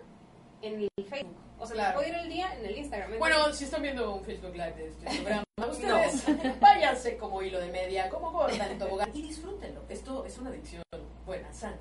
en 0.61 0.81
el 0.97 1.05
Facebook, 1.05 1.35
o 1.59 1.65
se 1.65 1.73
Claro. 1.73 1.89
te 1.91 1.95
puede 1.95 2.09
ir 2.09 2.15
el 2.15 2.29
día 2.29 2.55
en 2.55 2.65
el 2.65 2.77
Instagram. 2.77 3.17
Bueno, 3.19 3.51
si 3.53 3.63
están 3.65 3.81
viendo 3.81 4.13
un 4.15 4.23
Facebook 4.23 4.51
Live 4.53 4.73
de 4.73 4.87
este 4.89 5.05
programa, 5.21 5.43
ustedes 5.71 6.59
váyanse 6.59 7.17
como 7.17 7.41
hilo 7.41 7.59
de 7.59 7.71
media, 7.71 8.09
como 8.09 8.31
gorda 8.31 8.69
en 8.69 8.77
tobogán 8.77 9.09
y 9.13 9.21
disfrútenlo. 9.23 9.81
Esto 9.89 10.25
es 10.25 10.37
una 10.37 10.49
adicción 10.51 10.83
buena, 11.25 11.51
sana, 11.53 11.77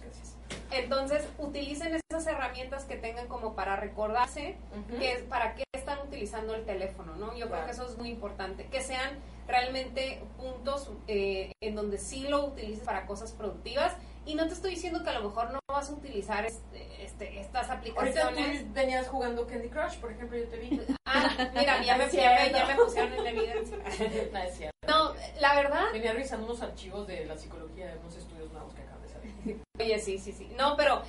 gracias. 0.00 0.36
Entonces, 0.70 1.28
utilicen 1.38 2.00
esas 2.10 2.26
herramientas 2.26 2.84
que 2.84 2.96
tengan 2.96 3.28
como 3.28 3.54
para 3.54 3.76
recordarse 3.76 4.56
que 4.98 5.12
es 5.12 5.22
para 5.22 5.54
qué 5.54 5.64
están 5.72 5.98
utilizando 6.00 6.54
el 6.54 6.64
teléfono, 6.64 7.14
¿no? 7.16 7.36
Yo 7.36 7.48
creo 7.48 7.64
que 7.64 7.72
eso 7.72 7.86
es 7.86 7.98
muy 7.98 8.10
importante, 8.10 8.66
que 8.66 8.80
sean 8.80 9.18
realmente 9.46 10.22
puntos 10.38 10.90
eh, 11.08 11.52
en 11.60 11.74
donde 11.74 11.98
sí 11.98 12.28
lo 12.28 12.46
utilices 12.46 12.84
para 12.84 13.06
cosas 13.06 13.32
productivas 13.32 13.94
y 14.24 14.34
no 14.34 14.46
te 14.46 14.54
estoy 14.54 14.70
diciendo 14.72 15.02
que 15.02 15.10
a 15.10 15.18
lo 15.18 15.28
mejor 15.28 15.50
no 15.52 15.58
vas 15.68 15.90
a 15.90 15.92
utilizar 15.94 16.44
este, 16.46 17.04
este- 17.04 17.40
estas 17.40 17.68
Ahorita 17.70 17.92
aplicaciones. 17.92 18.64
tú 18.64 18.72
venías 18.72 19.08
jugando 19.08 19.46
Candy 19.46 19.68
Crush, 19.68 19.96
por 19.98 20.12
ejemplo, 20.12 20.38
yo 20.38 20.46
te 20.48 20.56
vi. 20.58 20.80
Ah, 21.06 21.50
mira, 21.54 21.82
ya 21.84 21.96
me, 21.96 22.08
ya 22.12 22.30
me- 22.44 22.50
ya 22.52 22.66
me 22.66 22.74
pusieron 22.76 23.12
en 23.14 23.26
evidencia. 23.26 23.76
No, 24.32 24.38
es 24.38 24.56
cierto. 24.56 24.72
No, 24.86 25.12
la 25.40 25.54
verdad, 25.54 25.84
Venía 25.92 26.12
revisando 26.12 26.46
unos 26.46 26.60
archivos 26.62 27.06
de 27.06 27.24
la 27.26 27.36
psicología 27.36 27.86
de 27.92 27.98
unos 27.98 28.16
estudios 28.16 28.50
nuevos 28.52 28.74
que 28.74 28.82
acaban 28.82 29.02
de 29.02 29.08
salir. 29.08 29.62
Oye, 29.80 29.98
sí, 29.98 30.18
sí, 30.18 30.32
sí. 30.32 30.52
No, 30.56 30.76
pero 30.76 31.02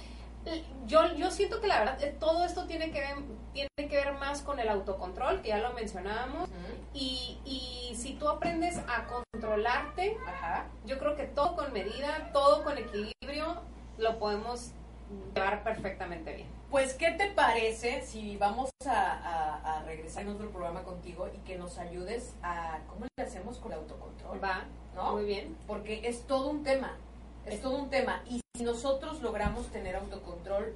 eh, 0.46 0.64
yo, 0.86 1.14
yo 1.16 1.32
siento 1.32 1.60
que 1.62 1.68
la 1.68 1.80
verdad 1.80 2.04
eh, 2.04 2.16
todo 2.20 2.44
esto 2.46 2.66
tiene 2.66 2.92
que 2.92 3.00
ver 3.00 3.16
tiene 3.54 3.70
que 3.90 3.96
ver 3.96 4.14
más 4.14 4.42
con 4.42 4.60
el 4.60 4.68
autocontrol, 4.70 5.42
que 5.42 5.50
ya 5.50 5.60
lo 5.60 5.74
mencionábamos. 5.74 6.50
Y, 6.96 7.38
y 7.46 7.63
si 8.04 8.14
tú 8.16 8.28
aprendes 8.28 8.78
a 8.88 9.06
controlarte, 9.06 10.18
Ajá. 10.28 10.66
yo 10.86 11.00
creo 11.00 11.16
que 11.16 11.24
todo 11.24 11.56
con 11.56 11.72
medida, 11.74 12.30
todo 12.34 12.64
con 12.64 12.78
equilibrio, 12.78 13.62
lo 13.98 14.20
podemos 14.20 14.72
llevar 15.34 15.64
perfectamente 15.64 16.34
bien. 16.36 16.48
Pues, 16.70 16.96
¿qué 16.96 17.12
te 17.12 17.32
parece 17.32 18.02
si 18.02 18.36
vamos 18.38 18.70
a, 18.86 18.92
a- 18.92 19.78
a 19.80 19.84
regresar 19.84 20.24
en 20.24 20.30
otro 20.30 20.50
programa 20.50 20.84
contigo 20.84 21.30
y 21.34 21.38
que 21.40 21.58
nos 21.58 21.78
ayudes 21.78 22.34
a 22.44 22.80
cómo 22.90 23.06
le 23.16 23.24
hacemos 23.24 23.58
con 23.60 23.72
el 23.72 23.80
autocontrol? 23.80 24.44
Va, 24.44 24.64
¿No? 24.96 25.14
muy 25.14 25.26
bien. 25.26 25.56
Porque 25.68 26.02
es 26.08 26.24
todo 26.28 26.50
un 26.50 26.64
tema, 26.64 26.98
es 27.46 27.62
todo 27.62 27.78
un 27.78 27.90
tema. 27.90 28.22
Y 28.28 28.42
si 28.58 28.64
nosotros 28.64 29.22
logramos 29.22 29.68
tener 29.68 29.96
autocontrol, 29.96 30.74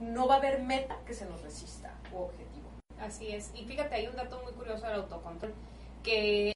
no 0.00 0.26
va 0.28 0.34
a 0.36 0.38
haber 0.38 0.62
meta 0.62 0.96
que 1.04 1.14
se 1.14 1.26
nos 1.26 1.42
resista 1.42 1.92
u 2.12 2.18
objetivo. 2.18 2.68
Así 3.00 3.32
es. 3.34 3.50
Y 3.54 3.64
fíjate, 3.64 3.96
hay 3.96 4.06
un 4.06 4.14
dato 4.16 4.40
muy 4.44 4.52
curioso 4.52 4.86
del 4.86 5.00
autocontrol, 5.00 5.52
que 6.04 6.52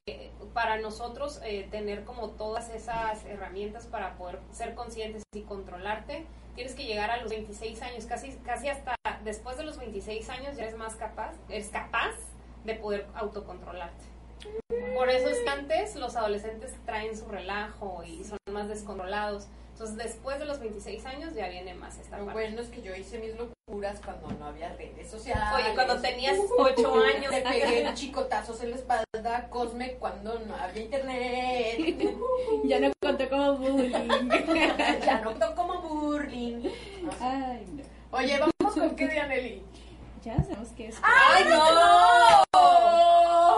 para 0.53 0.77
nosotros 0.77 1.41
eh, 1.43 1.67
tener 1.69 2.05
como 2.05 2.29
todas 2.29 2.69
esas 2.69 3.25
herramientas 3.25 3.87
para 3.87 4.15
poder 4.15 4.39
ser 4.51 4.75
conscientes 4.75 5.23
y 5.33 5.41
controlarte, 5.41 6.25
tienes 6.55 6.75
que 6.75 6.85
llegar 6.85 7.11
a 7.11 7.17
los 7.17 7.29
26 7.29 7.81
años, 7.81 8.05
casi, 8.05 8.31
casi 8.45 8.69
hasta 8.69 8.95
después 9.23 9.57
de 9.57 9.63
los 9.63 9.77
26 9.77 10.29
años 10.29 10.55
ya 10.55 10.63
eres 10.63 10.77
más 10.77 10.95
capaz, 10.95 11.33
eres 11.49 11.69
capaz 11.69 12.15
de 12.63 12.75
poder 12.75 13.07
autocontrolarte. 13.15 14.05
Por 14.95 15.09
eso 15.09 15.27
es 15.29 15.39
que 15.39 15.49
antes 15.49 15.95
los 15.95 16.15
adolescentes 16.15 16.73
traen 16.85 17.17
su 17.17 17.27
relajo 17.27 18.03
y 18.05 18.23
son 18.23 18.37
más 18.51 18.69
descontrolados. 18.69 19.47
Entonces 19.79 19.97
después 20.11 20.37
de 20.39 20.43
los 20.45 20.59
26 20.59 21.05
años 21.05 21.33
ya 21.33 21.47
viene 21.47 21.73
más 21.73 21.97
esta 21.99 22.17
Lo 22.17 22.25
parte. 22.25 22.41
bueno 22.41 22.61
es 22.61 22.67
que 22.67 22.81
yo 22.81 22.93
hice 22.93 23.17
mis 23.17 23.33
locuras 23.37 24.01
cuando 24.03 24.27
no 24.37 24.47
había 24.47 24.73
redes 24.73 25.09
sociales. 25.09 25.41
Oye, 25.55 25.73
cuando 25.73 26.01
tenías 26.01 26.35
8 26.57 26.93
años. 27.15 27.31
Le 27.31 27.41
pegué 27.41 27.89
chicotazos 27.93 28.61
en 28.61 28.71
la 28.71 28.75
espalda, 28.75 29.47
Cosme, 29.49 29.93
cuando 29.93 30.37
no 30.39 30.53
había 30.57 30.83
internet. 30.83 31.77
Ya 32.65 32.81
no 32.81 32.91
contó 33.01 33.29
como 33.29 33.55
bullying. 33.55 34.29
ya 35.05 35.21
no 35.23 35.31
toco 35.35 35.55
como 35.55 35.81
burling. 35.81 36.69
Ay, 37.21 37.65
no. 37.71 38.17
Oye, 38.17 38.37
vamos 38.37 38.73
con 38.75 38.95
qué, 38.97 39.07
Dianelli. 39.07 39.63
Ya 40.25 40.35
sabemos 40.43 40.67
que 40.75 40.89
es. 40.89 40.97
¡Ay, 41.01 41.45
no! 41.47 42.45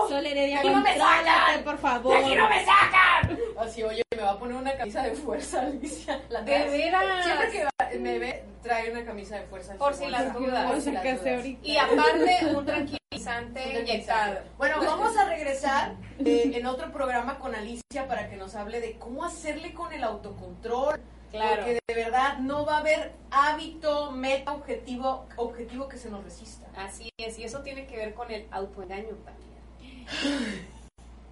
Sol 0.08 0.24
Heredia, 0.24 0.62
¡De 0.62 0.68
aquí 0.68 0.70
no 0.70 0.82
me 0.82 0.90
contrólate, 0.90 1.26
sacan! 1.26 1.64
por 1.64 1.78
favor. 1.80 2.16
¡De 2.16 2.26
aquí 2.26 2.36
no 2.36 2.48
me 2.48 2.64
sacan! 2.64 3.40
Así, 3.62 3.84
oye, 3.84 4.02
me 4.15 4.24
va 4.24 4.32
a 4.32 4.39
poner 4.39 4.58
una 4.58 4.76
camisa 4.76 5.04
de 5.04 5.12
fuerza, 5.13 5.62
Alicia. 5.67 6.21
La 6.30 6.41
De 6.41 6.52
veras. 6.69 7.24
Siempre 7.26 7.52
que 7.52 7.63
va- 7.63 7.71
me 8.00 8.19
ve, 8.19 8.43
trae 8.63 8.91
una 8.91 9.04
camisa 9.06 9.36
de 9.38 9.43
fuerza. 9.43 9.76
Por 9.76 9.93
si 9.93 10.08
las 10.08 10.34
dudas. 10.34 10.71
Por 10.71 10.82
si 10.82 10.91
las 10.91 11.04
dudas. 11.04 11.45
Y 11.63 11.78
aparte, 11.78 12.45
un 12.56 12.65
tranquilizante 12.65 13.80
inyectado. 13.80 14.39
Bueno, 14.58 14.78
vamos 14.80 15.15
a 15.17 15.26
regresar 15.30 15.95
eh, 16.19 16.52
en 16.56 16.65
otro 16.65 16.91
programa 16.91 17.39
con 17.39 17.54
Alicia 17.56 18.08
para 18.08 18.30
que 18.30 18.36
nos 18.38 18.56
hable 18.56 18.82
de 18.82 18.97
cómo 18.97 19.24
hacerle 19.26 19.74
con 19.74 19.91
el 19.93 20.04
autocontrol. 20.04 21.00
Claro. 21.32 21.56
Porque 21.63 21.80
de 21.88 21.95
verdad 21.95 22.39
no 22.39 22.65
va 22.65 22.76
a 22.76 22.80
haber 22.80 23.13
hábito, 23.32 24.12
meta, 24.12 24.52
objetivo, 24.52 25.28
objetivo 25.38 25.88
que 25.88 25.97
se 25.97 26.10
nos 26.10 26.24
resista. 26.26 26.67
Así 26.76 27.10
es, 27.17 27.39
y 27.39 27.45
eso 27.45 27.62
tiene 27.62 27.88
que 27.88 27.95
ver 27.95 28.13
con 28.13 28.30
el 28.32 28.47
autoengaño 28.52 29.15
también. 29.24 30.67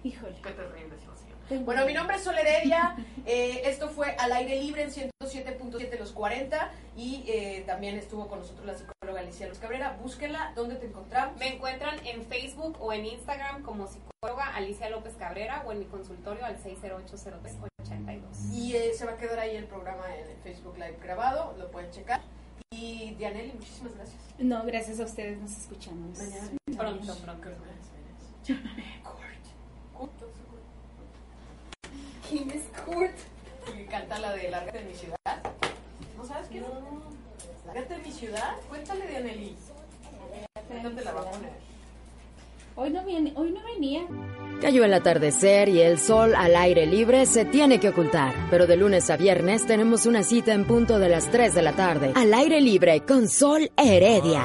Híjole. 0.02 0.36
Qué 0.42 0.50
terrible 0.52 0.96
Bueno, 1.58 1.84
mi 1.84 1.92
nombre 1.92 2.16
es 2.16 2.22
Sol 2.22 2.38
Heredia. 2.38 2.94
eh, 3.26 3.62
esto 3.64 3.88
fue 3.88 4.14
al 4.18 4.32
aire 4.32 4.60
libre 4.62 4.82
en 4.84 4.90
107.7 4.90 5.98
los 5.98 6.12
40 6.12 6.70
y 6.96 7.24
eh, 7.26 7.64
también 7.66 7.96
estuvo 7.96 8.28
con 8.28 8.38
nosotros 8.38 8.64
la 8.66 8.74
psicóloga 8.74 9.20
Alicia 9.20 9.48
Luz 9.48 9.58
Cabrera. 9.58 9.98
Búsquenla, 10.00 10.52
¿dónde 10.54 10.76
te 10.76 10.86
encontramos? 10.86 11.36
Me 11.38 11.54
encuentran 11.54 11.96
en 12.06 12.24
Facebook 12.24 12.76
o 12.80 12.92
en 12.92 13.04
Instagram 13.04 13.62
como 13.62 13.88
psicóloga 13.88 14.54
Alicia 14.54 14.88
López 14.90 15.14
Cabrera 15.18 15.64
o 15.66 15.72
en 15.72 15.80
mi 15.80 15.86
consultorio 15.86 16.44
al 16.44 16.56
6080382. 16.58 18.52
Y 18.52 18.76
eh, 18.76 18.92
se 18.94 19.04
va 19.04 19.12
a 19.12 19.16
quedar 19.16 19.40
ahí 19.40 19.56
el 19.56 19.64
programa 19.64 20.04
en 20.14 20.28
el 20.30 20.36
Facebook 20.44 20.74
Live 20.76 20.98
grabado, 21.02 21.54
lo 21.58 21.68
pueden 21.70 21.90
checar. 21.90 22.20
Y 22.70 23.14
Dianelli, 23.18 23.52
muchísimas 23.54 23.94
gracias. 23.96 24.20
No, 24.38 24.62
gracias 24.64 25.00
a 25.00 25.04
ustedes, 25.04 25.38
nos 25.38 25.50
escuchamos. 25.50 26.16
Mañana 26.16 26.50
Pronto, 26.76 27.16
pronto. 27.16 27.48
Llámame 28.44 29.02
Kurt. 29.02 29.18
Kurt, 29.98 30.20
Kurt. 30.20 30.30
¿Quién 32.30 32.48
es 32.50 32.62
Kurt? 32.84 33.10
Y 33.76 33.84
canta 33.86 34.18
la 34.20 34.32
de 34.34 34.48
Lárgate 34.50 34.78
de 34.78 34.84
mi 34.84 34.94
ciudad. 34.94 35.16
¿No 36.16 36.24
sabes 36.24 36.46
quién? 36.48 36.62
es? 36.62 37.66
Lárgate 37.66 37.94
de 37.94 38.02
mi 38.02 38.12
ciudad. 38.12 38.56
Cuéntale, 38.68 39.06
Dianelli. 39.08 39.56
Ahorita 40.70 40.90
te 40.94 41.04
la 41.04 41.12
va 41.12 41.22
a 41.22 41.30
poner. 41.30 41.50
Hoy 42.76 42.90
no, 42.90 43.04
viene, 43.04 43.32
hoy 43.34 43.50
no 43.50 43.60
venía. 43.64 44.06
Cayó 44.60 44.84
el 44.84 44.94
atardecer 44.94 45.68
y 45.68 45.80
el 45.80 45.98
sol 45.98 46.34
al 46.36 46.54
aire 46.54 46.86
libre 46.86 47.26
se 47.26 47.44
tiene 47.44 47.80
que 47.80 47.88
ocultar, 47.88 48.32
pero 48.48 48.68
de 48.68 48.76
lunes 48.76 49.10
a 49.10 49.16
viernes 49.16 49.66
tenemos 49.66 50.06
una 50.06 50.22
cita 50.22 50.52
en 50.54 50.66
punto 50.66 51.00
de 51.00 51.08
las 51.08 51.30
3 51.30 51.52
de 51.52 51.62
la 51.62 51.72
tarde, 51.72 52.12
al 52.14 52.32
aire 52.32 52.60
libre 52.60 53.00
con 53.00 53.28
Sol 53.28 53.72
Heredia. 53.76 54.44